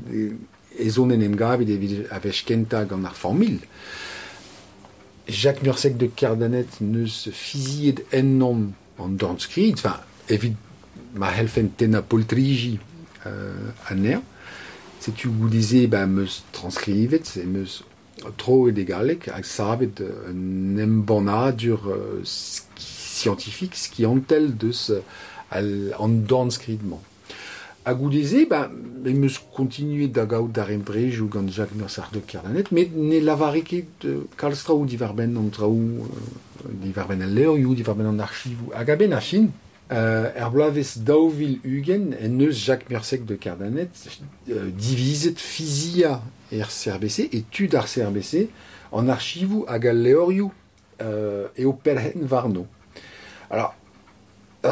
ezonen 0.78 1.22
em 1.26 1.34
gavet 1.38 1.70
evit 1.74 2.04
avech 2.14 2.44
kenta 2.46 2.84
gant 2.86 3.10
ar 3.10 3.18
formil. 3.18 3.58
Jacques 5.26 5.64
Mursec 5.66 5.96
de 5.98 6.06
Cardanet 6.06 6.78
neus 6.80 7.24
fiziet 7.32 8.04
en 8.14 8.36
nom 8.38 8.68
an 9.02 9.18
dornskrit, 9.18 9.74
enfin, 9.80 9.98
evit 10.30 10.54
ma 11.18 11.32
helfen 11.34 11.72
tena 11.74 12.02
poltriji 12.02 12.78
euh, 13.26 13.74
aner, 13.90 14.22
Setu 15.04 15.28
goudize 15.28 15.86
ba 15.86 16.06
meus 16.06 16.44
transkrivet, 16.50 17.36
e 17.36 17.44
meus 17.44 17.82
tro 18.40 18.70
e 18.70 18.72
degalek, 18.72 19.26
hag 19.28 19.44
savet 19.44 20.00
un 20.00 20.78
embornadur 20.80 21.90
euh, 21.92 22.22
scientifique, 22.24 23.76
ski 23.76 24.06
antel 24.08 24.54
deus 24.56 24.86
al, 25.52 25.68
an 26.00 26.22
dan 26.24 26.48
skridman. 26.48 27.02
Hag 27.84 28.00
goulize, 28.00 28.46
ba, 28.48 28.62
e 29.04 29.12
meus 29.12 29.36
kontinuet 29.52 30.14
da 30.16 30.24
gaout 30.24 30.56
da 30.56 30.64
remprej 30.64 31.20
ou 31.20 31.28
gant 31.28 31.52
Jacques 31.52 31.76
Mersard 31.76 32.08
de 32.16 32.24
Kerlanet, 32.24 32.72
met 32.72 32.96
ne 32.96 33.20
lavareke 33.20 33.82
de 34.06 34.22
kalstra 34.40 34.72
ou 34.72 34.88
divarben 34.88 35.36
an 35.36 35.52
traou, 35.52 36.08
euh, 36.08 36.72
divarben 36.80 37.20
al 37.28 37.36
leo, 37.42 37.58
ou 37.60 37.76
divarben 37.76 38.08
an 38.14 38.24
archiv, 38.24 38.56
hag 38.72 38.96
a 38.96 38.96
ben 39.04 39.12
a 39.12 39.20
fin, 39.20 39.52
Euh, 39.92 40.30
er 40.34 40.48
blavez 40.48 40.96
daouvil 41.04 41.58
ugen 41.62 42.14
en 42.16 42.38
eus 42.40 42.52
Jacques 42.56 42.88
Mersec 42.88 43.26
de 43.26 43.34
Cardanet 43.34 43.90
euh, 44.48 44.70
divizet 44.72 45.36
fizia 45.36 46.22
er 46.50 46.70
CRBC 46.72 47.28
et 47.30 47.44
tud 47.52 47.74
ar 47.76 47.84
CRBC 47.84 48.48
en 48.96 49.10
archivou 49.12 49.66
hag 49.68 49.84
al 49.90 50.00
leorioù 50.00 50.48
euh, 51.02 51.50
eo 51.60 51.74
pelhen 51.76 52.24
varno. 52.24 52.64
Alors, 53.50 53.74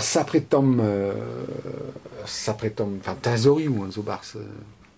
sa 0.00 0.25
pretom 0.25 0.81
euh, 0.81 1.12
sa 2.25 2.57
pretom 2.57 2.97
enfin 2.97 3.19
tazoriou 3.21 3.85
hein, 3.85 3.92
zo 3.92 4.00
barz 4.00 4.38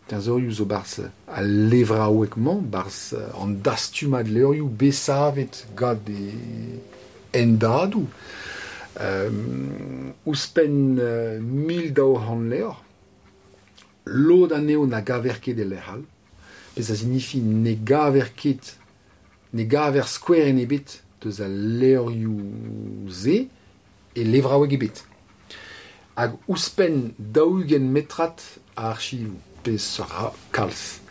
tazoriou 0.07 0.55
zo 0.61 0.69
barz 0.71 1.01
a 1.27 1.43
levraouekman 1.43 2.63
barz 2.63 3.17
an 3.35 3.59
dastumad 3.67 4.31
leorioù 4.31 4.71
besavet 4.71 5.65
gad 5.75 6.07
e 6.07 6.31
endadou. 7.35 8.07
Euh, 8.07 8.44
euh, 9.01 9.31
ouspen 10.27 10.99
euh, 10.99 11.41
mil 11.41 11.93
dao 11.95 12.19
han 12.19 12.49
leor, 12.51 12.83
lo 14.05 14.47
da 14.47 14.61
neo 14.61 14.87
na 14.87 15.01
gaverket 15.01 15.59
e 15.59 15.67
lehal, 15.69 16.03
pez 16.75 16.91
a 16.91 16.97
signifi 16.99 17.41
ne 17.41 17.75
gaverket, 17.75 18.75
ne 19.55 19.65
gaver 19.65 20.09
skwer 20.11 20.51
en 20.51 20.61
ebet, 20.63 21.01
deus 21.23 21.41
a 21.41 21.49
leorioù 21.49 23.11
ze, 23.11 23.45
e 24.15 24.27
levraoueg 24.27 24.77
ebet. 24.79 25.05
Hag 26.15 26.37
ouspen 26.47 27.15
daougen 27.19 27.91
metrat 27.95 28.43
a 28.79 28.93
pe 28.95 29.25
pez 29.65 29.99
ra 29.99 30.33
kalz. 30.55 31.04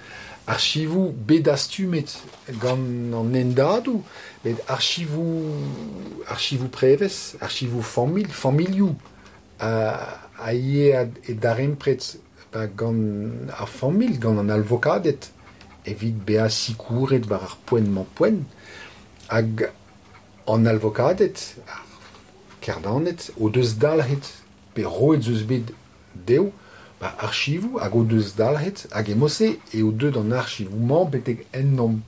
Archivou 0.45 1.13
bedastumet 1.13 2.17
gant 2.59 3.13
an 3.15 3.33
endadou, 3.33 4.03
bet 4.43 4.57
archivou, 4.67 5.39
archivou 6.27 6.67
prevez, 6.67 7.35
archivou 7.39 7.81
famil, 7.81 8.27
familiou, 8.27 8.95
a, 9.59 10.19
a 10.37 10.53
ie 10.53 10.91
a, 10.91 11.05
e 11.23 11.33
darempret 11.33 12.17
ba 12.51 12.65
gant 12.67 13.47
ar 13.55 13.71
famil, 13.71 14.17
gant 14.19 14.41
an 14.41 14.51
alvokadet, 14.51 15.29
evit 15.87 16.19
bea 16.27 16.49
sikouret 16.51 17.29
war 17.31 17.47
ar 17.47 17.55
poenman 17.69 18.09
poen, 18.19 18.43
hag 19.29 19.69
an 20.51 20.67
alvokadet, 20.67 21.53
ar 21.69 21.87
kerdanet, 22.63 23.29
o 23.39 23.47
deus 23.47 23.77
dalhet, 23.79 24.27
pe 24.75 24.83
roet 24.83 25.23
zeus 25.23 25.47
bet 25.47 25.71
deo, 26.27 26.51
a 27.03 27.09
archivou 27.25 27.79
hag 27.83 27.95
o 27.95 28.03
deus 28.03 28.29
dalc'het 28.39 28.87
hag 28.95 29.09
e-mosse 29.13 29.47
eo 29.77 29.91
deuet 29.99 30.17
an 30.21 30.31
archivoù-mañ 30.41 31.09
betek 31.11 31.39
ennomp. 31.59 31.99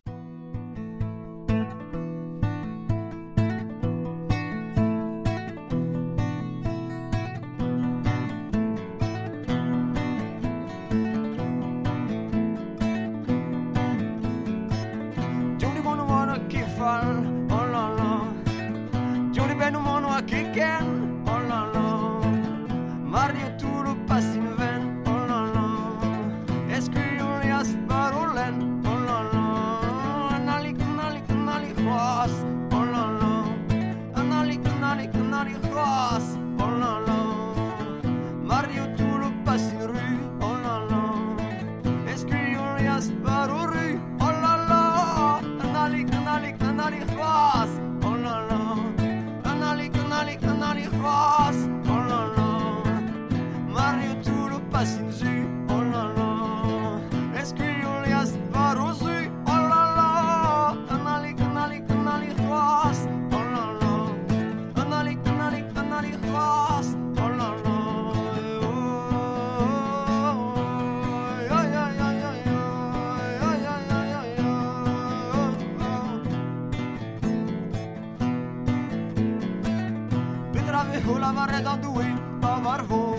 vi 80.91 80.99
hulla 80.99 81.33
var 81.33 81.47
rädda 81.47 81.79
du 81.81 82.01
in 82.01 82.17
på 82.41 82.47
var 82.47 82.81
vår 82.89 83.17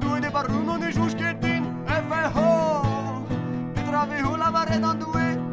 Du 0.00 0.16
är 0.16 0.20
det 0.20 0.30
bara 0.30 0.44
rum 0.44 0.68
och 0.68 0.80
det 0.80 0.86
är 0.86 0.92
FH 1.86 2.38
Vi 3.74 3.90
drar 3.90 4.06
vi 4.10 4.22
hulla 4.22 4.50
var 4.50 4.66
rädda 4.66 4.94
du 4.94 5.32
in. 5.32 5.47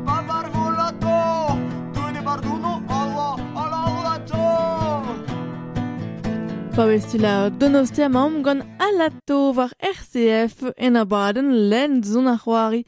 Pawestila 6.76 7.50
donostia 7.56 8.10
amam 8.10 8.42
gant 8.44 8.66
alato 8.84 9.54
war 9.56 9.72
RCF 9.80 10.74
en 10.76 10.98
abaden 11.00 11.70
len 11.70 12.04
zon 12.04 12.28
ar 12.28 12.42
c'hoari. 12.44 12.82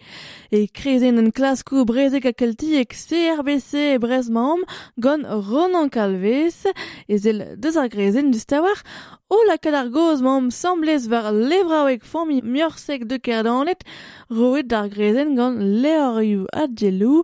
E 0.51 0.67
krezen 0.67 1.22
en 1.22 1.32
klaskou 1.32 1.86
brezek 1.88 2.27
a 2.27 2.34
keltiek 2.36 2.91
CRBC 2.91 3.71
e 3.93 4.02
brez 4.04 4.28
maom 4.28 4.65
gant 5.00 5.23
Ronan 5.47 5.88
Kalves 5.88 6.65
e 7.08 7.15
zel 7.15 7.39
deus 7.56 7.80
ar 7.80 7.88
grezen 7.88 8.34
du 8.36 8.43
stawar 8.43 8.84
o 9.29 9.37
lakaat 9.49 9.75
ar 9.75 9.89
goz 9.91 10.21
ma 10.21 10.37
amsamblez 10.39 11.07
war 11.11 11.31
levraouek 11.31 12.03
fami 12.11 12.41
miorsek 12.41 13.05
de 13.09 13.17
kerdanet 13.19 13.83
roet 14.29 14.67
d'ar 14.71 14.87
grezen 14.89 15.35
gant 15.35 15.59
leorioù 15.83 16.45
adjelou 16.63 17.23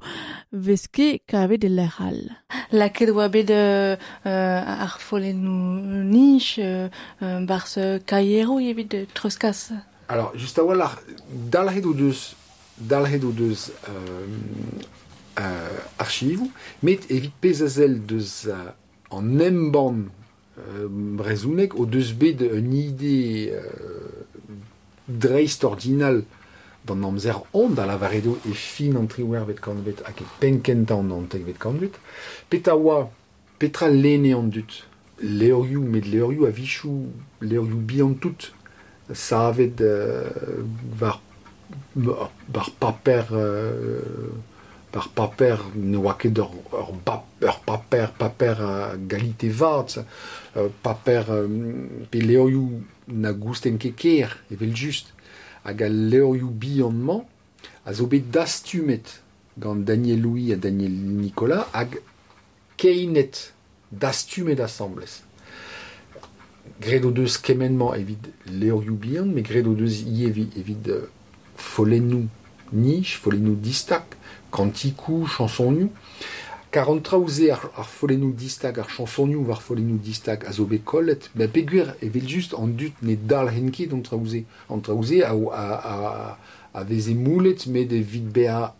veske 0.51 1.21
kave 1.27 1.57
de 1.63 1.69
l'eral. 1.69 2.19
Laket 2.71 3.09
oa 3.15 3.29
bet 3.29 3.49
euh, 3.49 3.95
ar 4.25 4.99
folennou 4.99 6.03
nich 6.03 6.59
euh, 6.59 6.89
bar 7.47 7.67
se 7.67 7.99
kaiero 8.05 8.59
evit 8.59 8.89
de 8.91 9.05
troskas. 9.13 9.71
Alors, 10.09 10.31
just 10.35 10.59
a 10.59 10.63
oa 10.63 10.91
dalhet 11.31 11.85
ou 11.85 11.93
deus 11.93 12.35
dalhet 12.77 13.23
ou 13.23 13.31
deus 13.31 13.71
euh, 13.87 14.27
euh, 15.39 15.69
archivoù, 15.99 16.51
met 16.81 16.99
evit 17.09 17.31
pezazel 17.39 18.05
deus 18.05 18.47
euh, 18.47 18.71
an 19.11 19.39
emban 19.39 20.05
brezounek 21.17 21.73
o 21.79 21.85
deus 21.89 22.13
bet 22.13 22.43
un 22.45 22.71
ide 22.77 23.57
dreist 25.07 25.63
ordinal 25.65 26.21
d'an 26.85 27.03
amzer 27.07 27.39
on 27.57 27.73
da 27.73 27.87
lavaredo 27.89 28.37
e 28.45 28.53
fin 28.53 28.97
an 28.99 29.07
triwer 29.09 29.47
vet 29.47 29.59
kanvet 29.63 30.03
hag 30.05 30.21
e 30.21 30.27
penkenta 30.39 30.99
an 30.99 31.11
antek 31.15 31.45
vet 31.47 31.59
kanvet 31.59 31.97
peta 32.49 32.75
oa 32.75 33.09
petra 33.63 33.87
lene 33.87 34.33
an 34.35 34.49
dut. 34.49 34.83
Leorioù 35.23 35.83
met 35.87 36.05
leorioù 36.05 36.45
a 36.45 36.51
vichou 36.51 37.07
leorioù 37.41 37.79
bi 37.87 38.01
an 38.03 38.15
tout. 38.19 38.51
Savet 39.13 39.81
euh, 39.81 40.63
var, 40.99 41.21
bar 41.95 42.69
paper 42.79 43.25
euh, 43.31 44.31
par 44.93 45.09
paper 45.09 45.57
ne 45.73 45.97
oa 45.97 46.13
ket 46.21 46.37
ur, 46.37 46.51
ur, 46.69 46.93
ur 46.93 47.59
paper, 47.65 48.11
paper 48.13 48.61
a 48.61 48.71
galite 48.97 49.49
vat, 49.49 49.97
uh, 49.97 50.69
paper 50.85 51.31
um, 51.33 51.55
pe 52.11 52.21
leoioù 52.21 52.83
na 53.09 53.33
gousten 53.33 53.79
ket 53.81 53.97
ker, 53.97 54.37
evel 54.53 54.75
just, 54.77 55.09
hag 55.65 55.81
a 55.81 55.89
leoioù 55.89 56.51
bi 56.61 56.77
an 56.85 57.01
man, 57.09 57.23
a 57.83 57.95
zo 57.97 58.05
bet 58.11 58.29
dastumet 58.29 59.17
gant 59.57 59.81
Daniel 59.85 60.21
Louis 60.21 60.53
a 60.53 60.59
Daniel 60.61 60.93
Nicolas, 60.93 61.65
hag 61.73 61.97
keinet 62.77 63.47
dastumet 63.89 64.61
assemblez. 64.61 65.23
Gredo 66.83 67.09
deus 67.15 67.39
kemenman 67.41 67.97
evit 67.97 68.29
leoioù 68.45 68.93
bihan, 69.01 69.33
me 69.33 69.41
gredo 69.41 69.73
deus 69.77 70.03
i 70.05 70.29
evit, 70.29 70.53
evit 70.61 70.93
uh, 70.93 71.03
folennou 71.57 72.29
nich 72.71 73.17
folenoù 73.19 73.55
distak, 73.59 74.17
kantikou 74.51 75.27
chansonniou 75.27 75.89
Kar 76.73 76.89
an 76.89 77.03
traouze 77.05 77.51
ar, 77.53 77.67
ar 77.77 77.85
folenou 77.85 78.33
distak, 78.33 78.79
ar 78.81 78.87
chansonniou 78.89 79.45
war 79.45 79.59
folenou 79.61 79.99
distak 80.01 80.47
a 80.49 80.51
zo 80.57 80.65
bet 80.65 80.81
kollet, 80.89 81.27
ben 81.37 81.51
peguer 81.53 81.91
evel 82.01 82.25
just 82.25 82.55
an 82.57 82.71
dut 82.73 82.97
ne 83.05 83.13
dal 83.13 83.51
henket 83.53 83.93
an 83.93 84.01
traouze. 84.01 84.41
An 84.73 84.81
traouze 84.81 85.19
a, 85.21 85.35
a, 85.35 85.67
a, 85.91 85.93
a 86.73 86.83
veze 86.89 87.13
moulet 87.13 87.67
met 87.69 87.93
e 87.93 87.99
vid 88.01 88.31
bea 88.33 88.71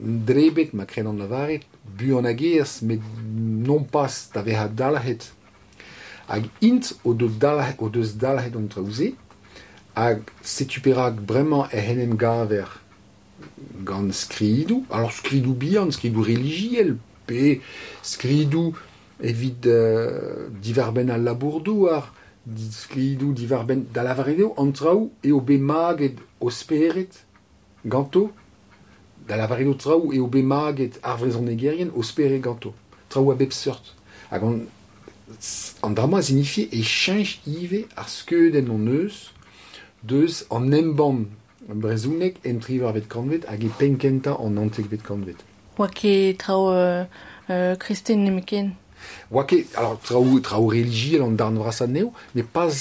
drebet, 0.00 0.72
ma 0.72 0.88
kren 0.88 1.12
an 1.12 1.20
lavaret, 1.20 1.68
bu 1.84 2.16
an 2.16 2.30
agerz 2.30 2.78
met 2.88 3.04
non 3.28 3.84
pas 3.84 4.16
da 4.32 4.40
veha 4.48 4.70
dalhet. 4.72 5.28
Hag 6.30 6.48
int 6.64 6.94
o 7.04 7.12
deus 7.12 7.36
dalhet, 7.36 7.84
o 7.84 7.92
deus 7.92 8.16
dalhet 8.16 8.56
an 8.56 8.72
traouze, 8.72 9.12
hag 9.94 10.22
setuperak 10.42 11.20
bremañ 11.20 11.68
e 11.72 11.80
henem 11.80 12.16
gaver. 12.16 12.80
Gant 13.84 14.12
skridou, 14.12 14.84
alors 14.90 15.12
skridou 15.12 15.54
bihan, 15.54 15.90
skridou 15.90 16.22
religiel, 16.22 16.96
pe 17.26 17.60
skridou 18.02 18.74
evit 19.22 19.66
euh, 19.66 20.48
diverben 20.62 21.10
al 21.10 21.22
labourdou 21.22 21.88
ar 21.88 22.12
skridou 22.46 23.32
diverben 23.32 23.86
da 23.94 24.02
lavaredeo, 24.02 24.52
antraou 24.58 25.10
eo 25.22 25.40
be 25.40 25.58
maget 25.58 26.18
o 26.40 26.50
speret 26.50 27.22
ganto, 27.86 28.30
da 29.28 29.36
lavaredeo 29.36 29.74
traou 29.78 30.12
eo 30.12 30.26
be 30.26 30.42
maget 30.42 30.98
ar 31.02 31.20
vrezon 31.20 31.50
egerien 31.52 31.92
o 31.94 32.02
speret 32.02 32.42
ganto, 32.42 32.74
traou 33.08 33.30
a 33.30 33.36
bep 33.38 33.54
seurt. 33.54 33.94
Hag 34.30 34.42
an, 34.42 34.64
an 35.82 35.94
dramma 35.94 36.22
signifie 36.22 36.66
e 36.72 36.82
chanj 36.82 37.38
ive 37.46 37.84
ar 37.94 38.10
skeuden 38.10 38.72
an 38.74 38.90
eus, 38.90 39.30
deus 40.02 40.44
an 40.50 40.72
embamm 40.72 41.26
brezounek 41.68 42.40
en 42.44 42.58
trivar 42.60 42.94
vet 42.96 43.08
kanvet 43.08 43.46
hag 43.46 43.64
e 43.64 43.70
penkenta 43.78 44.36
an 44.38 44.58
antek 44.58 44.90
vet 44.90 45.02
kanvet. 45.06 45.38
Oa 45.78 45.88
ket 45.88 46.42
trao 46.42 46.72
euh, 46.74 47.04
euh, 47.48 47.74
kresten 47.80 48.24
nemeken 48.26 48.74
Oa 49.30 49.44
ket, 49.44 49.66
alors 49.76 49.98
trao, 50.00 50.40
trao 50.40 50.68
religiel 50.70 51.22
an 51.22 51.36
darn 51.38 51.58
vrasa 51.58 51.86
neo, 51.86 52.12
ne 52.34 52.42
pas 52.42 52.74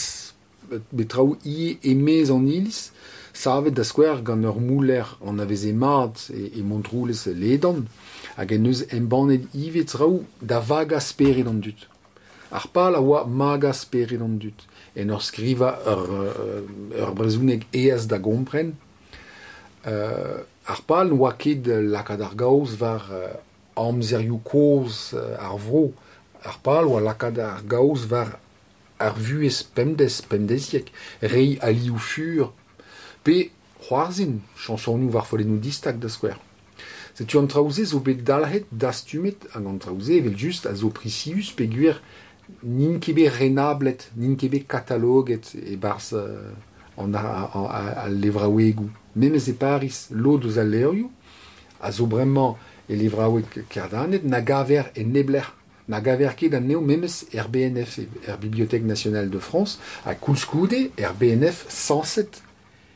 bet 0.91 1.09
trao 1.09 1.37
i 1.45 1.77
emez 1.87 2.31
an 2.33 2.47
ilis, 2.47 2.89
savet 3.33 3.75
da 3.75 3.85
skwer 3.87 4.21
gant 4.25 4.45
ur 4.47 4.59
mouler 4.61 5.15
an 5.25 5.39
avez 5.43 5.67
e 5.69 5.73
mat 5.73 6.27
e, 6.33 6.49
e 6.59 6.65
montroulez 6.65 7.25
ledan, 7.37 7.85
hag 8.37 8.53
en 8.55 8.67
eus 8.69 8.83
embanet 8.93 9.47
ivet 9.55 9.93
trao 9.93 10.21
da 10.41 10.59
vaga 10.59 10.99
speret 11.01 11.49
an 11.49 11.61
dut. 11.63 11.87
Ar 12.51 12.67
pal 12.73 12.97
a 12.97 13.01
oa 13.01 13.23
maga 13.25 13.73
speret 13.73 14.21
an 14.21 14.37
dut. 14.41 14.67
en 14.95 15.11
ur 15.13 15.21
skriva 15.23 15.73
ur, 15.87 16.03
ur 16.97 17.13
brezounek 17.17 17.67
eaz 17.73 18.07
da 18.11 18.19
gompren. 18.19 18.75
Uh, 19.85 20.43
ar 20.69 20.81
pal 20.87 21.09
n'oa 21.09 21.33
ket 21.41 21.65
lakad 21.65 22.21
ar 22.21 22.35
gaoz 22.37 22.75
var 22.81 23.07
uh, 23.09 23.33
amzerioù 23.79 24.41
koz 24.45 25.11
uh, 25.17 25.39
ar 25.41 25.57
vro. 25.61 25.89
Ar 26.45 26.59
pal 26.65 26.89
oa 26.89 27.01
lakad 27.01 27.39
ar 27.41 27.63
gaoz 27.65 28.05
var 28.11 28.37
ar 29.01 29.17
vuez 29.17 29.63
pemdez 29.75 30.21
pemdeziek. 30.29 30.91
rei 31.21 31.57
alioù 31.61 31.97
fur, 31.97 32.53
pe 33.23 33.49
c'hoarzin, 33.81 34.39
chansonou 34.55 35.09
var 35.09 35.25
folennou 35.25 35.57
distak 35.61 35.97
da 35.99 36.09
skwer. 36.09 36.37
Setu 37.17 37.39
an 37.41 37.49
traouze 37.49 37.83
zo 37.85 37.99
bet 37.99 38.23
dalhet 38.25 38.69
dastumet 38.71 39.47
hag 39.53 39.65
an 39.65 39.79
traouze 39.81 40.13
evel 40.15 40.37
just 40.37 40.65
a 40.65 40.75
zo 40.75 40.89
prisius 40.93 41.51
pe 41.53 41.67
guer 41.67 41.99
n'in 42.63 42.99
kebe 42.99 43.27
renablet, 43.29 44.09
n'in 44.17 44.35
kebe 44.35 44.63
kataloget 44.67 45.53
e 45.55 45.77
barz 45.77 46.11
uh, 46.13 46.51
an 47.01 47.15
a, 47.15 47.21
a, 47.21 47.63
a, 47.63 47.81
a 48.05 48.09
levraouegou. 48.09 48.89
Memez 49.15 49.49
e 49.49 49.53
Paris, 49.53 50.07
lo 50.11 50.37
deus 50.37 50.57
a 50.57 50.63
leurioù, 50.63 51.09
a 51.81 51.91
zo 51.91 52.07
bremañ 52.07 52.55
e 52.89 52.95
levraoueg 52.95 53.65
kerdanet, 53.69 54.23
na 54.23 54.41
gaver 54.41 54.91
e 54.95 55.03
nebler, 55.03 55.47
na 55.87 55.99
gaver 55.99 56.35
ket 56.39 56.55
an 56.55 56.67
neo 56.67 56.81
memez 56.81 57.25
er 57.33 57.49
BNF, 57.51 57.99
er 58.27 58.37
Bibliothèque 58.39 58.85
Nationale 58.85 59.29
de 59.29 59.39
France, 59.39 59.79
a 60.05 60.15
koulskoude 60.15 60.91
er 60.97 61.13
BNF 61.19 61.65
107. 61.69 62.41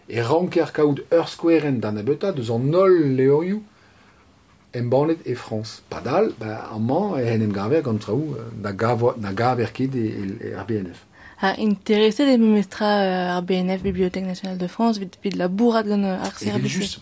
E 0.07 0.21
ranker 0.21 0.69
kaout 0.71 1.01
ur 1.09 1.27
skoueren 1.27 1.79
d'an 1.81 1.97
abetat 1.97 2.35
deus 2.37 2.51
an 2.53 2.67
nol 2.69 2.93
leurioù, 3.17 3.63
embanet 4.75 5.19
e 5.25 5.35
France. 5.35 5.81
Padal, 5.89 6.33
ba, 6.39 6.69
an 6.71 6.79
man 6.79 7.17
e 7.19 7.25
en 7.29 7.41
em 7.41 7.51
gaver 7.51 7.81
gant 7.81 7.97
traou 7.97 8.37
na, 8.61 8.71
gavo, 8.71 9.13
na 9.17 9.31
gaver 9.33 9.71
ket 9.71 9.95
e, 9.95 10.05
e, 10.05 10.53
ar 10.53 10.65
BNF. 10.67 11.05
Ha 11.41 11.55
intereset 11.57 12.27
e 12.31 12.37
memestra 12.37 13.35
ar 13.35 13.41
BNF, 13.41 13.81
Bibliothèque 13.83 14.25
Nationale 14.25 14.57
de 14.57 14.67
France, 14.67 14.99
vid, 14.99 15.17
vid 15.23 15.35
la 15.35 15.47
bourrat 15.47 15.83
gant 15.83 16.03
ar 16.03 16.37
service. 16.37 16.79
just, 16.79 16.99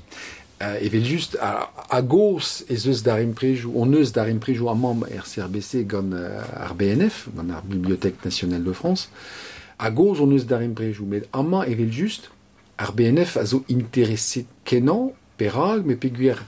euh, 0.61 0.77
evel 0.81 1.03
just 1.05 1.37
a, 1.41 1.69
a 1.89 2.01
goz 2.01 2.63
ez 2.69 2.87
eus 2.87 3.03
da 3.03 3.17
ou 3.17 3.81
on 3.81 3.93
eus 3.93 4.11
dar 4.11 4.25
remprejou 4.25 4.69
a 4.69 4.75
mamm 4.75 5.05
er 5.09 5.23
CRBC 5.23 5.85
gant 5.87 6.13
ar 6.13 6.73
BNF, 6.73 7.27
gant 7.35 7.49
ar 7.49 7.63
Bibliothèque 7.63 8.23
Nationale 8.25 8.63
de 8.63 8.73
France, 8.73 9.09
a 9.77 9.89
gos 9.89 10.21
on 10.21 10.31
eus 10.31 10.45
da 10.45 10.57
remprejou, 10.57 11.05
met 11.05 11.27
amañ 11.33 11.67
evel 11.67 11.91
just 11.91 12.31
ar 12.77 12.93
BNF 12.93 13.37
a 13.37 13.45
zo 13.45 13.63
intereset 13.69 14.47
kenan, 14.65 15.11
perag, 15.37 15.85
me 15.85 15.95
peguer 15.95 16.41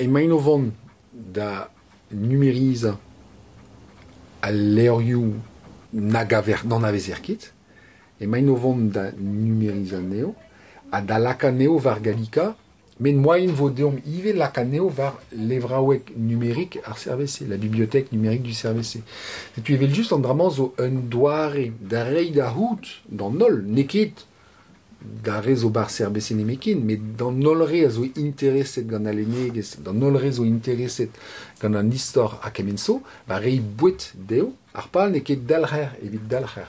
Emaninovan 0.00 0.70
da 1.12 1.70
numériza 2.10 2.98
a 4.42 4.50
leoriou 4.50 5.34
nagaver 5.92 6.64
da 8.94 10.00
neo, 10.00 10.34
a 10.90 11.00
da 11.02 11.18
var 11.78 12.00
galika, 12.00 12.56
men 12.98 13.16
moyen 13.16 13.52
vodeom 13.52 13.98
ive 14.06 14.32
lakaneo 14.36 14.88
var 14.88 15.20
levraouek 15.32 16.12
numérique 16.16 16.78
ar 16.84 16.96
la 17.48 17.56
bibliothèque 17.56 18.12
numérique 18.12 18.42
du 18.42 18.52
CRVC. 18.52 19.02
C'est 19.54 19.62
tu 19.62 19.74
evil 19.74 19.94
juste 19.94 20.12
en 20.12 20.18
dramant 20.18 20.50
un 20.78 20.90
doare 20.90 21.72
da 21.80 22.04
dans 23.10 23.30
nol, 23.30 23.64
nekit, 23.66 24.26
gare 25.22 25.54
zo 25.56 25.70
bar 25.70 25.90
serbes 25.90 26.30
enemekin, 26.30 26.82
met 26.84 27.00
dan 27.18 27.38
nolre 27.38 27.84
a 27.86 27.90
zo 27.90 28.04
intereset 28.14 28.88
gant 28.88 29.06
a 29.06 29.12
lenegez, 29.12 29.76
dan 29.84 29.98
nolre 29.98 30.32
zo 30.32 30.44
intereset 30.44 31.16
gant 31.60 31.76
an 31.76 31.92
istor 31.92 32.38
a 32.42 32.50
kemenso, 32.50 33.00
ba 33.26 33.38
rei 33.40 33.60
bouet 33.60 34.10
deo, 34.14 34.52
ar 34.72 34.88
pal 34.92 35.10
ne 35.10 35.22
ket 35.24 35.46
dalher, 35.46 35.96
evit 36.02 36.28
dalher. 36.28 36.68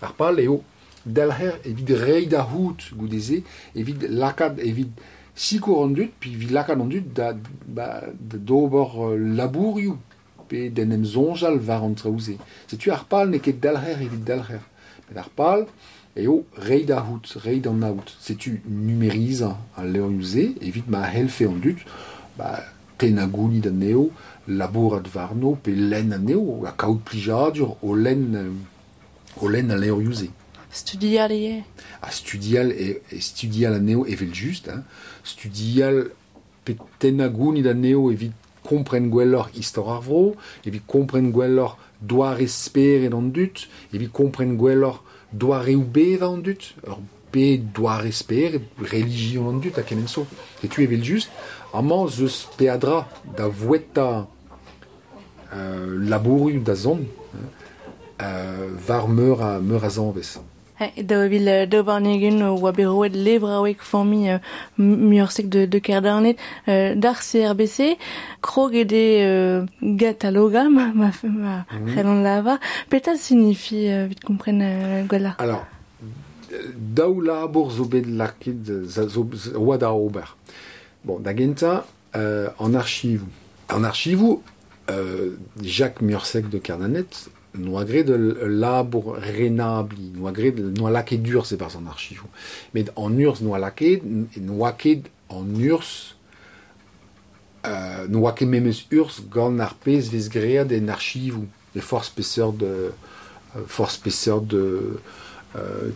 Ar 0.00 0.14
pal 0.18 0.40
eo 0.42 0.62
dalher 1.04 1.60
evit 1.64 1.94
rei 2.02 2.26
da 2.26 2.42
hout 2.50 2.90
goudeze, 2.98 3.42
evit 3.74 4.08
lakad, 4.10 4.58
evit 4.58 4.98
sikour 5.38 5.84
an 5.86 5.94
dut, 5.94 6.16
pi 6.18 6.34
evit 6.34 6.54
lakad 6.54 6.82
an 6.82 6.90
dut 6.90 7.12
da, 7.14 7.32
ba, 7.66 7.88
da 8.18 8.42
dober 8.42 9.14
labourioù, 9.38 9.96
pe 10.48 10.68
den 10.72 10.92
em 10.96 11.04
zonjal 11.04 11.60
var 11.60 11.84
an 11.84 11.94
traouze. 11.94 12.38
Setu 12.66 12.90
ar 12.90 13.04
pal 13.08 13.30
ne 13.30 13.38
ket 13.38 13.60
dalher 13.62 14.02
evit 14.02 14.24
dalher. 14.26 14.64
Met 15.08 15.22
ar 15.22 15.30
pal, 15.36 15.68
Et 16.16 16.26
oh, 16.26 16.44
raid 16.56 16.90
out, 16.90 17.36
raid 17.36 17.66
en 17.68 17.82
out. 17.82 18.16
Si 18.20 18.36
tu 18.36 18.62
numérises 18.68 19.44
en 19.44 19.82
leon 19.82 20.10
usé, 20.10 20.54
évite 20.60 20.88
ma 20.88 21.06
helfe 21.14 21.42
en 21.42 21.52
dut, 21.52 21.84
bah, 22.36 22.60
tenaguni 22.98 23.60
da 23.60 23.70
neo, 23.70 24.10
labor 24.48 24.96
ad 24.96 25.06
varno, 25.06 25.54
pe 25.62 25.70
len 25.70 26.12
a 26.12 26.18
neo, 26.18 26.60
la 26.64 26.72
kaut 26.72 27.00
plijadur, 27.04 27.76
o 27.82 27.94
len, 27.94 28.34
euh, 28.34 29.40
o 29.40 29.48
len 29.48 29.70
a 29.70 29.76
leon 29.76 30.02
usé. 30.02 30.30
Studial 30.70 31.32
e 31.32 31.62
Ah, 32.02 32.10
studial 32.10 32.72
e, 32.72 33.00
e 33.10 33.20
studial 33.20 33.74
a 33.74 33.78
neo 33.78 34.04
evel 34.06 34.34
just, 34.34 34.68
hein. 34.68 34.82
Studial 35.24 36.10
pe 36.64 36.76
tenaguni 36.98 37.62
da 37.62 37.72
neo 37.74 38.10
evit 38.12 38.32
compren 38.68 39.08
gwellor 39.08 39.48
istor 39.56 39.88
avro, 39.94 40.34
evit 40.66 40.84
compren 40.86 41.30
gwellor 41.32 41.78
doar 42.00 42.40
espere 42.44 43.08
an 43.08 43.30
dut, 43.32 43.66
evit 43.94 44.12
compren 44.12 44.56
gwellor 44.60 45.00
doare 45.32 45.76
ou 45.76 45.84
beva 45.84 46.28
an 46.28 46.42
dut, 46.44 46.74
ur 46.86 46.98
pe 47.32 47.58
doare 47.58 48.12
sper, 48.14 48.60
religion 48.80 49.48
an 49.50 49.60
dut, 49.62 49.78
a 49.78 49.84
kemen 49.84 50.08
so. 50.08 50.26
Et 50.62 50.68
tu 50.68 50.82
evel 50.82 51.04
just, 51.04 51.30
amman 51.72 52.08
zeus 52.08 52.46
peadra 52.56 53.06
da 53.36 53.48
voeta 53.48 54.26
euh, 55.52 55.98
labouru 56.08 56.60
da 56.60 56.74
zon, 56.74 57.04
euh, 58.22 58.68
var 58.86 59.08
meur 59.08 59.42
a, 59.42 59.58
meur 59.60 59.84
a 59.84 59.90
zanvez. 59.90 60.38
Da 60.78 61.18
vil 61.26 61.50
da 61.66 61.82
var 61.82 62.00
negen 62.00 62.42
o 62.42 62.66
a 62.66 62.72
de, 65.50 65.66
de 65.66 65.80
kerdarnet 65.82 66.38
uh, 66.68 66.94
d'ar 66.94 67.18
CRBC 67.18 67.96
de 68.86 69.66
ma, 70.70 70.92
ma, 70.94 71.10
ma 71.22 71.64
mm 71.72 72.22
lava 72.22 72.58
peta 72.88 73.16
signifi 73.16 73.88
uh, 73.88 74.06
vit 74.06 74.22
kompren 74.24 74.62
uh, 74.62 75.06
gola. 75.06 75.34
Alors, 75.38 75.66
da 76.76 77.08
ou 77.08 77.20
la 77.20 77.42
abor 77.42 77.72
da 79.78 79.92
ober 79.92 80.36
bon, 81.04 81.18
da 81.20 81.34
genta 81.34 81.84
uh, 82.14 82.48
archivou 82.74 83.26
archivou 83.84 84.42
uh, 84.90 85.36
Jacques 85.62 86.02
Miorsek 86.02 86.48
de 86.48 86.58
Cardanet, 86.58 87.28
Noagré 87.54 88.04
de 88.04 88.14
labur 88.44 89.16
renabli, 89.16 90.12
noagré 90.14 90.52
de 90.52 90.70
noalaké 90.70 91.16
d'urs, 91.16 91.46
c'est 91.46 91.56
par 91.56 91.70
son 91.70 91.86
archive. 91.86 92.22
Mais 92.74 92.84
en 92.94 93.16
urs 93.16 93.42
noalaké, 93.42 94.02
noaké 94.36 95.02
en 95.28 95.44
urs, 95.58 96.16
euh, 97.66 98.06
noaké 98.08 98.44
memes 98.44 98.72
urs, 98.90 99.22
gan 99.30 99.58
arpez 99.58 100.00
vesgrea 100.00 100.64
des 100.64 100.86
archives, 100.88 101.38
des 101.74 101.80
forces 101.80 102.08
spéciales 102.08 102.56
de, 102.56 102.92
euh, 103.56 103.60
forces 103.66 103.94
spéciales 103.94 104.46
de, 104.46 105.00
euh, 105.56 105.90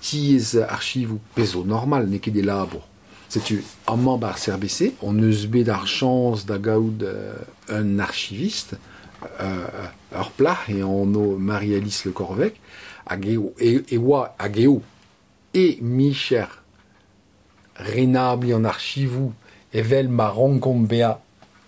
ties 0.00 0.56
archives 0.68 1.12
ou 1.12 1.20
peso 1.34 1.64
normal, 1.64 2.08
n'est 2.08 2.18
que 2.18 2.30
des 2.30 2.42
labres. 2.42 2.86
C'est 3.28 3.42
un 3.86 3.96
membre 3.96 4.26
à 4.26 4.32
RBC, 4.32 4.94
on 5.02 5.16
eus 5.22 5.46
d'archance 5.62 6.46
d'agaoud 6.46 7.04
euh, 7.04 7.34
un 7.68 8.00
archiviste, 8.00 8.76
ur 9.20 10.30
plach 10.36 10.68
e 10.68 10.82
an 10.82 11.14
o 11.14 11.36
Marie-Alice 11.38 12.04
Le 12.04 12.12
Corvec 12.12 12.60
hag 13.06 13.26
eo, 13.26 13.52
e, 13.58 13.80
e 13.88 13.98
oa 13.98 14.34
hag 14.38 14.58
eo 14.58 14.80
e 15.54 15.78
micher 15.80 16.48
renabli 17.76 18.52
an 18.54 18.64
archivou 18.64 19.32
evel 19.72 20.08
ma 20.08 20.30
renkont 20.30 20.86
bea 20.86 21.18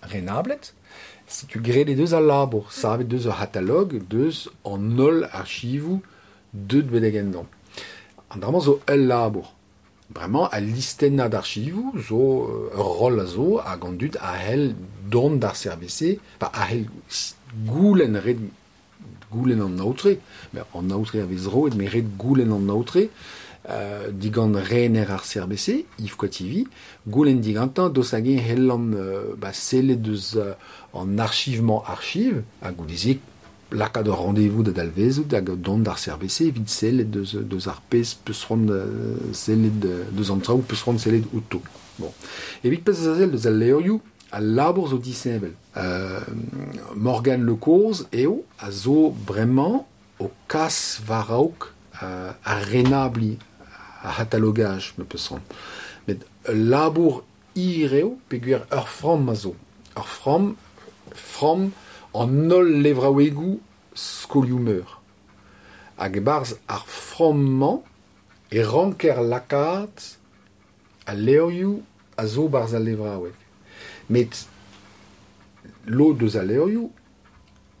renablet 0.01 0.73
si 1.27 1.47
tu 1.47 1.59
gre 1.59 1.83
les 1.83 1.95
deux 1.95 2.13
al 2.13 2.25
labour 2.25 2.71
savet 2.71 3.05
deus 3.05 3.27
ur 3.27 3.37
catalog, 3.37 3.97
deus 4.09 4.49
an 4.63 4.77
nol 4.77 5.27
archivou 5.31 6.01
deud 6.53 6.89
bedegendan 6.91 7.47
an 8.29 8.39
dramant 8.39 8.61
zo 8.67 8.79
el 8.87 9.07
labour 9.07 9.53
vraiment 10.13 10.47
a 10.51 10.59
listenna 10.59 11.29
d'archivou 11.29 11.93
zo 11.97 12.21
ur 12.75 12.91
rol 12.99 13.19
a 13.23 13.25
zo 13.25 13.57
hag 13.65 13.85
an 13.87 13.97
dud 13.97 14.17
a 14.21 14.35
hel 14.37 14.75
don 15.09 15.37
d'ar 15.41 15.55
servise, 15.55 16.19
pa 16.39 16.51
a 16.53 16.67
hel 16.69 16.85
goulenn 17.67 18.17
red 18.17 18.39
goulenn 19.31 19.61
an 19.61 19.77
naotre, 19.79 20.19
an 20.55 20.83
naotre 20.83 21.21
a 21.21 21.25
vez 21.25 21.47
roet, 21.47 21.75
me 21.75 21.87
red 21.87 22.15
goulenn 22.17 22.51
an 22.51 22.67
naotre, 22.69 23.09
euh, 23.69 24.11
digant 24.11 24.51
rener 24.53 25.09
ar 25.11 25.23
CRBC, 25.23 25.85
Yves 25.99 26.15
Kotivi, 26.19 26.65
goulenn 27.07 27.41
digantan 27.41 27.89
dos 27.89 28.13
hag 28.13 28.27
hell 28.27 28.71
an 28.71 28.91
euh, 28.93 29.35
ba, 29.37 29.53
sele 29.53 29.95
deus 29.95 30.35
euh, 30.35 30.53
an 30.93 31.17
archivement 31.17 31.83
archiv, 31.87 32.43
a 32.61 32.71
goulezek 32.71 33.21
laka 33.73 34.03
de 34.03 34.11
rendez-vous 34.11 34.63
da 34.63 34.71
dalvezout 34.71 35.33
hag 35.33 35.49
don 35.55 35.79
d'ar 35.79 35.97
CRBC 35.97 36.49
evit 36.51 36.69
sele 36.69 37.05
deus, 37.09 37.35
deus 37.35 37.67
ar 37.67 37.81
pez 37.89 38.13
peus 38.25 38.43
rond 38.49 38.69
euh, 38.69 39.17
sele 39.33 39.71
deus 39.79 40.31
an 40.31 40.43
traoù 40.43 40.61
peus 40.61 40.83
rond 40.83 41.01
sele 41.01 41.23
outo. 41.33 41.61
Bon. 41.99 42.11
Evit 42.63 42.83
pez 42.85 43.07
a 43.07 43.15
zel 43.17 43.31
deus 43.33 43.47
al 43.49 43.57
leorioù, 43.57 44.01
a 44.33 44.41
labour 44.41 44.87
zo 44.89 44.97
disebel. 44.97 45.53
Euh, 45.77 46.19
Morgan 46.95 47.45
Lecoz 47.45 48.07
eo 48.11 48.43
a 48.57 48.71
zo 48.71 49.13
bremañ 49.13 49.83
o 50.19 50.31
kas 50.47 50.99
varaouk 51.05 51.69
euh, 52.01 52.31
a 52.43 52.55
renabli 52.59 53.37
a 54.03 54.09
hatalogaj, 54.17 54.93
me 54.97 55.05
peus 55.05 55.29
ran. 55.29 55.41
Met 56.07 56.25
labour 56.49 57.23
ireo 57.55 58.17
peguer 58.27 58.65
ur 58.73 58.87
fram 58.89 59.23
ma 59.29 59.35
zo. 59.35 59.53
Ur 59.95 60.09
fram, 60.17 60.55
fram 61.13 61.69
an 62.17 62.33
nol 62.49 62.73
levraouegou 62.81 63.59
skoliumeur. 63.93 64.97
Hag 66.01 66.17
barz 66.25 66.57
ar 66.65 66.83
framman 66.89 67.83
e 68.49 68.65
ranker 68.65 69.21
lakat 69.21 70.17
a 71.05 71.13
leoioù 71.13 71.83
a 72.17 72.25
zo 72.25 72.49
barz 72.49 72.73
a 72.73 72.81
levraoueg. 72.81 73.42
Met 74.13 74.45
lo 75.89 76.13
deus 76.13 76.35
aleurioù 76.39 76.91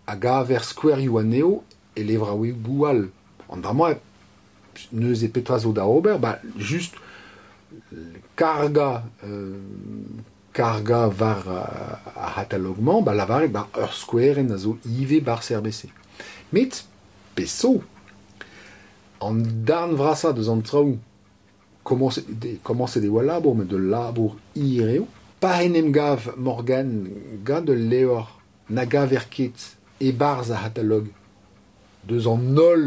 a 0.05 0.15
gaver 0.15 0.63
skwerioù 0.63 1.17
aneo 1.21 1.63
e 1.93 2.03
levraoui 2.03 2.51
boual. 2.51 3.05
An 3.51 3.61
da 3.61 3.73
moa 3.73 3.93
neus 4.91 5.21
e 5.23 5.29
petra 5.29 5.59
zo 5.59 5.71
da 5.71 5.85
ober, 5.85 6.17
ba 6.19 6.39
just 6.57 6.95
karga 8.35 9.03
euh, 9.23 9.57
karga 10.51 11.07
var 11.09 11.47
a, 11.47 11.61
a 12.15 12.27
hatalogman, 12.37 13.03
ba 13.03 13.13
lavar 13.13 13.47
ba 13.47 13.67
ur 13.77 13.93
skoueren 13.93 14.51
a 14.51 14.57
zo 14.57 14.77
ive 14.85 15.21
bar 15.21 15.41
serbese. 15.43 15.89
Met, 16.53 16.83
peso, 17.33 17.81
an 19.21 19.41
darn 19.65 19.95
vrasa 19.97 20.33
deus 20.33 20.49
an 20.49 20.61
traoù, 20.61 20.97
komanse 21.83 22.23
de, 22.27 22.57
komanse 22.63 23.01
de 23.01 23.09
oa 23.09 23.23
labour, 23.23 23.55
met 23.55 23.69
de 23.69 23.79
labour 23.79 24.35
ireo, 24.53 25.07
pa 25.43 25.59
em 25.59 25.91
gav 25.91 26.37
Morgan 26.37 27.09
gant 27.43 27.65
de 27.67 27.75
leor 27.75 28.29
na 28.69 28.85
gav 28.87 29.11
er 29.11 29.25
ket 29.27 29.75
e 29.99 30.13
barz 30.15 30.47
a 30.55 30.61
hatalog 30.63 31.09
deus 32.07 32.29
an 32.31 32.45
nol 32.55 32.85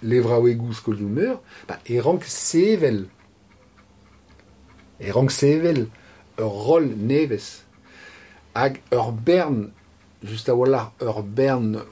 levraouegoù 0.00 0.72
skol 0.72 0.96
d'humeur, 0.96 1.42
ba 1.68 1.76
e 1.84 2.00
rank 2.00 2.24
sevel. 2.24 3.04
E 4.96 5.12
rank 5.12 5.32
sevel 5.32 5.84
ur 6.40 6.56
rol 6.64 6.88
nevez. 6.88 7.50
Hag 8.56 8.80
ur 8.88 9.12
bern, 9.12 9.68
just 10.24 10.48
a 10.48 10.56
wala, 10.56 10.86
ur 11.04 11.20
bern 11.20 11.82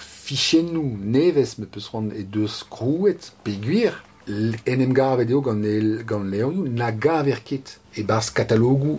fichenou 0.00 0.96
nevez 0.96 1.58
me 1.58 1.68
peus 1.68 1.92
ran 1.92 2.08
e 2.08 2.24
deus 2.24 2.62
krouet, 2.72 3.32
peguir, 3.44 4.00
en 4.28 4.80
em 4.80 4.96
gav 4.96 5.20
edeo 5.20 5.44
gant, 5.44 5.60
e, 5.60 6.04
gant 6.08 6.24
leonou, 6.24 6.68
na 6.72 6.88
gav 6.88 7.28
er 7.28 7.44
ket. 7.44 7.78
e-barzh 7.96 8.32
katalogoù 8.32 8.98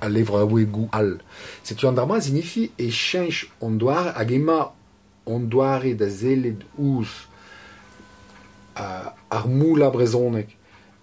a 0.00 0.08
levraouegoù 0.08 0.88
al. 0.92 1.20
Setu 1.62 1.88
an 1.88 1.94
darma 1.94 2.20
signifi 2.20 2.70
e 2.76 2.90
chench 2.90 3.48
on 3.60 3.78
doar 3.78 4.14
hag 4.16 4.30
ema 4.30 4.72
an 5.26 5.48
doare 5.48 5.94
da 5.94 6.08
zelet 6.08 6.64
ouz 6.78 7.28
uh, 8.76 9.12
ar 9.28 9.44
a 9.86 9.90
brezonek 9.90 10.56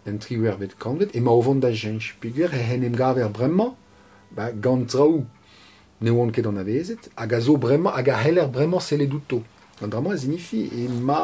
en 0.07 0.17
triwer 0.17 0.57
bet 0.57 0.77
kandet, 0.79 1.15
ema 1.15 1.31
ovant 1.31 1.59
da 1.61 1.71
jench. 1.71 2.15
Pigur 2.19 2.53
e 2.53 2.61
hen 2.63 2.83
em 2.83 2.95
gaver 2.95 3.29
bremañ, 3.29 3.75
ba, 4.31 4.51
gant 4.51 4.87
traou 4.87 5.25
ne 6.01 6.09
oan 6.09 6.31
ket 6.31 6.47
an 6.47 6.57
avezet, 6.57 7.09
hag 7.15 7.33
a 7.33 7.41
zo 7.41 7.57
bremañ, 7.57 7.93
hag 7.97 8.09
a 8.09 8.17
heller 8.23 8.47
bremañ 8.47 8.81
selet 8.81 9.13
outo. 9.13 9.43
An 9.81 9.89
drama 9.89 10.17
signifi 10.17 10.69
ma 10.89 11.19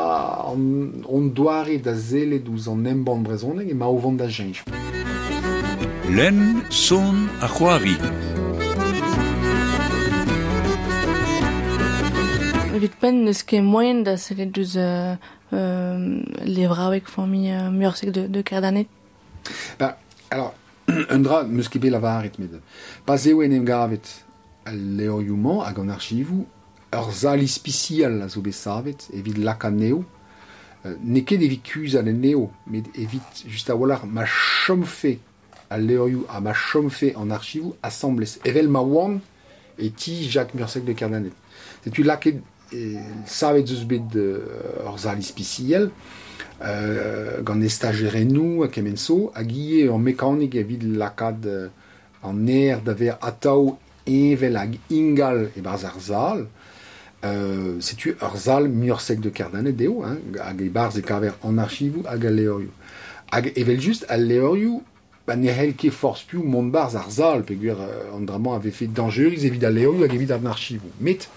an, 0.52 1.04
an 1.08 1.34
doare 1.34 1.80
da 1.80 1.96
zelet 1.96 2.48
ouz 2.50 2.68
an 2.68 2.86
emban 2.86 3.24
brezonek, 3.24 3.72
ema 3.72 3.88
ovant 3.88 4.20
da 4.20 4.28
jench. 4.28 4.64
Len, 6.10 6.64
son, 6.70 7.28
a 7.42 7.48
c'hoari. 7.48 7.96
Evit 12.76 12.96
pen 13.00 13.24
neus 13.24 13.44
ket 13.44 13.62
moyen 13.62 14.04
da 14.04 14.18
selet 14.18 14.46
deus 14.46 14.76
euh, 14.76 15.16
euh, 15.54 16.22
euh, 16.46 18.12
de, 18.12 18.28
de 18.28 18.42
kerdanet. 18.42 18.88
Ba, 19.80 19.98
alors, 20.30 20.54
un 20.88 21.20
dra 21.20 21.44
meus 21.44 21.70
ket 21.70 21.80
bet 21.80 21.90
lavaret 21.90 22.38
med. 22.40 22.60
Pas 23.06 23.26
eo 23.28 23.42
en 23.42 23.52
em 23.52 23.64
gavet 23.66 24.26
al 24.66 24.80
leorioù 24.98 25.62
hag 25.62 25.80
an 25.80 25.90
archivou, 25.90 26.46
ur 26.94 27.12
zal 27.12 27.42
ispicial 27.42 28.22
a 28.22 28.28
zo 28.28 28.42
bet 28.42 28.54
savet, 28.54 29.10
evit 29.14 29.38
laka 29.38 29.72
neo, 29.72 30.04
Euh, 30.86 30.96
ne 31.02 31.22
ket 31.24 31.40
evit 31.42 31.62
kuz 31.64 31.96
al 31.96 32.10
neo, 32.12 32.50
met 32.68 32.90
evit 33.00 33.46
just 33.48 33.70
a 33.70 33.76
walar 33.76 34.04
ma 34.06 34.26
chomfe 34.28 35.18
al 35.74 35.86
leurioù 35.90 36.26
a 36.30 36.40
ma 36.40 36.54
chomfe 36.54 37.14
an 37.18 37.32
archivou 37.32 37.76
assemblez. 37.82 38.40
Evel 38.46 38.70
ma 38.70 38.80
oan 38.80 39.20
e 39.78 39.90
ti 39.90 40.30
Jacques 40.30 40.54
Mursek 40.54 40.86
de 40.86 40.94
Cardanet. 40.94 41.34
Setu 41.84 42.04
laket 42.04 42.42
e, 42.72 43.00
savet 43.26 43.68
zeus 43.68 43.86
bet 43.90 44.16
euh, 44.16 44.86
ur 44.86 45.00
zalis 45.02 45.32
pisiel, 45.34 45.90
euh, 46.62 47.42
gant 47.42 47.62
e 47.62 47.70
stagerennou 47.70 48.64
a 48.64 48.70
kemenso, 48.70 49.32
hag 49.36 49.50
ie 49.52 49.88
ur 49.88 49.98
mekanik 50.00 50.56
evit 50.62 50.86
lakad 51.00 51.50
euh, 51.50 51.68
an 52.24 52.46
er 52.48 52.84
da 52.86 52.94
ver 52.94 53.18
atao 53.22 53.80
evel 54.06 54.60
hag 54.62 54.78
ingal 54.94 55.48
e 55.58 55.66
barz 55.66 55.88
ar 55.90 56.00
zal, 56.00 56.46
euh, 57.26 57.82
setu 57.82 58.14
ur 58.14 58.38
zal 58.38 58.70
Mursek 58.70 59.20
de 59.26 59.34
Cardanet 59.34 59.76
deo, 59.76 60.04
hein, 60.06 60.22
hag 60.38 60.62
e 60.62 60.70
barz 60.70 61.02
e 61.02 61.06
kaver 61.06 61.34
an 61.44 61.58
archivou 61.66 62.06
hag 62.06 62.30
al 62.30 62.42
leurioù. 62.42 62.74
Hag 63.34 63.56
evel 63.58 63.82
just 63.82 64.06
al 64.14 64.30
leurioù 64.30 64.84
ba 65.28 65.36
ne 65.36 65.52
c'hell 65.52 65.74
ket 65.80 65.92
forz 65.96 66.24
piou 66.28 66.44
mont 66.44 66.70
barz 66.74 66.96
ar 67.00 67.10
zal, 67.10 67.44
peogwir 67.48 67.78
euh, 67.80 68.16
an 68.16 68.26
dramañ 68.28 68.58
a 68.58 68.72
fet 68.72 68.88
dangeuriz 68.88 69.46
evit 69.46 69.64
a 69.64 69.72
leoù 69.72 70.04
hag 70.04 70.14
evit 70.14 70.32
an 70.32 70.48
archivou. 70.52 70.92
Met 71.00 71.30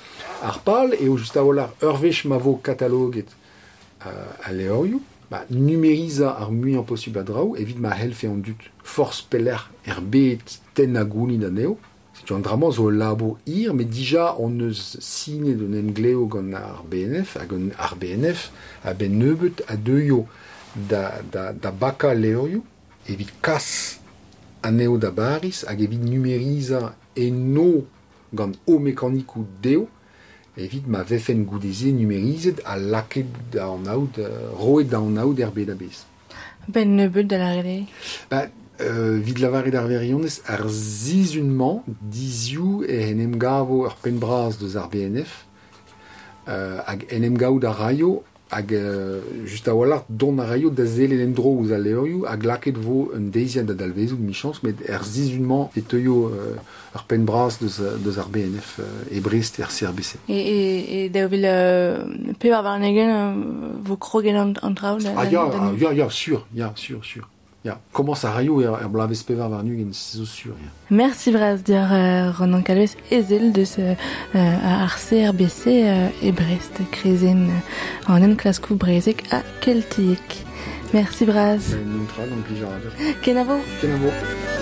ar 0.43 0.61
pal 0.67 0.95
eo 0.95 1.17
just 1.17 1.37
a 1.37 1.45
olar 1.45 1.71
ur 1.83 2.01
vech 2.03 2.25
ma 2.27 2.39
vo 2.39 2.57
kataloget 2.63 3.29
euh, 4.07 4.11
a 4.43 4.53
leoù, 4.53 5.01
ba 5.31 5.45
numeriza 5.51 6.35
ar 6.35 6.51
mui 6.51 6.77
an 6.77 6.87
posibl 6.87 7.21
a 7.21 7.27
draou, 7.27 7.57
evit 7.57 7.79
ma 7.79 7.95
c'hell 7.95 8.15
fe 8.15 8.31
an 8.31 8.43
dut 8.43 8.71
forz 8.83 9.23
peller 9.31 9.71
er 9.87 10.01
bet 10.03 10.59
ten 10.75 10.97
a 10.97 11.05
gouni 11.05 11.39
da 11.39 11.51
neo, 11.51 11.79
C'est 12.19 12.33
un 12.35 12.39
drama 12.39 12.71
zo 12.71 12.89
labo 12.91 13.37
ir, 13.47 13.75
mais 13.75 13.85
déjà 13.85 14.37
on 14.39 14.59
eus 14.59 14.97
signe 15.01 15.55
de 15.55 15.67
nengleo 15.67 16.27
gant 16.27 16.55
ar 16.55 16.83
BNF, 16.91 17.37
hag 17.37 17.53
an 17.53 17.69
ar 17.79 17.95
BNF 18.01 18.51
a 18.85 18.95
ben 18.95 19.19
nebeut 19.19 19.61
a 19.69 19.77
deuio 19.77 20.25
da, 20.75 21.21
da, 21.31 21.53
da 21.53 21.71
baka 21.71 22.15
leorio, 22.15 22.65
evit 23.09 23.33
kas 23.41 23.99
aneo 24.63 24.99
da 24.99 25.11
baris 25.11 25.65
hag 25.69 25.81
evit 25.81 26.03
numeriza 26.03 26.95
eno 27.17 27.85
gant 28.33 28.59
o 28.67 28.79
mekanikou 28.79 29.47
deo 29.63 29.87
evit 30.57 30.87
ma 30.89 31.03
vefen 31.03 31.45
goudeze 31.45 31.93
numerizet 31.93 32.63
a 32.65 32.77
laket 32.77 33.27
da 33.53 33.69
an 33.71 33.87
aout, 33.93 34.21
roet 34.59 34.89
da 34.91 34.99
an 34.99 35.19
aout 35.21 35.41
er 35.41 35.53
bet 35.53 35.71
a 35.71 35.75
bez. 35.77 36.05
Ben 36.69 36.97
nebeut 36.97 37.29
da 37.29 37.39
la 37.39 37.51
rele 37.55 37.87
Ba, 38.31 38.47
euh, 38.81 39.19
vid 39.23 39.39
lavaret 39.39 39.75
ar 39.77 39.87
verionez 39.87 40.41
ar 40.49 40.65
zizunman 40.69 41.83
dizioù 42.01 42.85
e 42.85 43.03
enem 43.11 43.37
gavo 43.39 43.85
ur 43.85 43.95
penbraz 44.03 44.59
deus 44.59 44.77
ar 44.77 44.89
BNF 44.91 45.45
euh, 46.49 46.81
hag 46.87 47.07
enem 47.13 47.37
gaout 47.39 47.65
a 47.65 47.73
raio 47.73 48.25
hag 48.51 48.73
euh, 48.73 49.21
just 49.45 49.69
a 49.69 49.75
walart 49.75 50.05
don 50.09 50.39
ar 50.39 50.49
raio 50.49 50.71
da 50.71 50.85
zele 50.85 51.17
lendro 51.17 51.51
ouz 51.59 51.73
a 51.73 51.79
hag 52.31 52.43
laket 52.45 52.77
vo 52.77 53.11
un 53.15 53.31
deiziad 53.31 53.67
da 53.67 53.87
michans 54.19 54.61
met 54.63 54.77
er 54.89 55.03
zizunman 55.05 55.69
e 55.75 55.81
teuio 55.83 56.31
ur 56.97 57.05
penbraz 57.09 57.59
deus, 57.59 57.81
deus 58.05 58.19
ar 58.19 58.29
BNF 58.31 58.81
e 59.11 59.21
brest 59.21 59.59
er 59.59 59.69
CRBC. 59.69 60.17
E, 60.29 60.39
e, 60.39 61.05
e 61.05 61.09
da 61.11 61.27
vil 61.29 61.45
euh, 61.45 62.05
pe 62.39 62.51
war 62.51 62.63
varnegen 62.63 63.11
euh, 63.11 63.81
vo 63.83 63.97
krogen 63.97 64.37
an, 64.37 64.57
an 64.63 64.75
traoù 64.75 65.03
da, 65.03 65.13
Ah, 65.17 65.25
ya, 65.25 65.47
da, 65.53 65.59
ah, 65.61 65.73
ya, 65.79 65.93
ya, 65.93 66.09
sûr, 66.11 66.47
ya, 66.55 66.73
sûr, 66.77 67.05
sûr. 67.05 67.25
Komans 67.93 68.25
a 68.25 68.31
raio 68.31 68.61
er, 68.61 68.79
er 68.83 68.89
blavez 68.89 69.23
pevar 69.25 69.51
zo 69.93 70.25
sûr, 70.25 70.55
ya. 70.63 70.71
Merci 70.91 71.33
braz 71.33 71.63
diar 71.63 71.93
euh, 71.93 72.33
Ronan 72.39 72.63
Calves 72.63 72.97
ezel 73.11 73.53
deus 73.53 73.77
euh, 73.79 73.95
euh, 74.35 74.85
ar 74.85 74.97
CRBC 74.99 75.67
euh, 75.67 76.09
e 76.23 76.33
Brest 76.33 76.81
krezen 76.91 77.49
euh, 77.49 78.13
an 78.13 78.23
en 78.23 78.37
klaskou 78.37 78.77
brezek 78.77 79.25
a 79.33 79.43
keltiek. 79.61 80.45
Merci 80.93 81.25
braz. 81.25 81.75
Euh, 81.75 81.83
a. 82.19 83.15
Ken 83.23 83.37
a 83.37 83.45
vo 83.45 83.61
Ken 83.81 83.91
a 83.93 83.97
vo. 83.97 84.56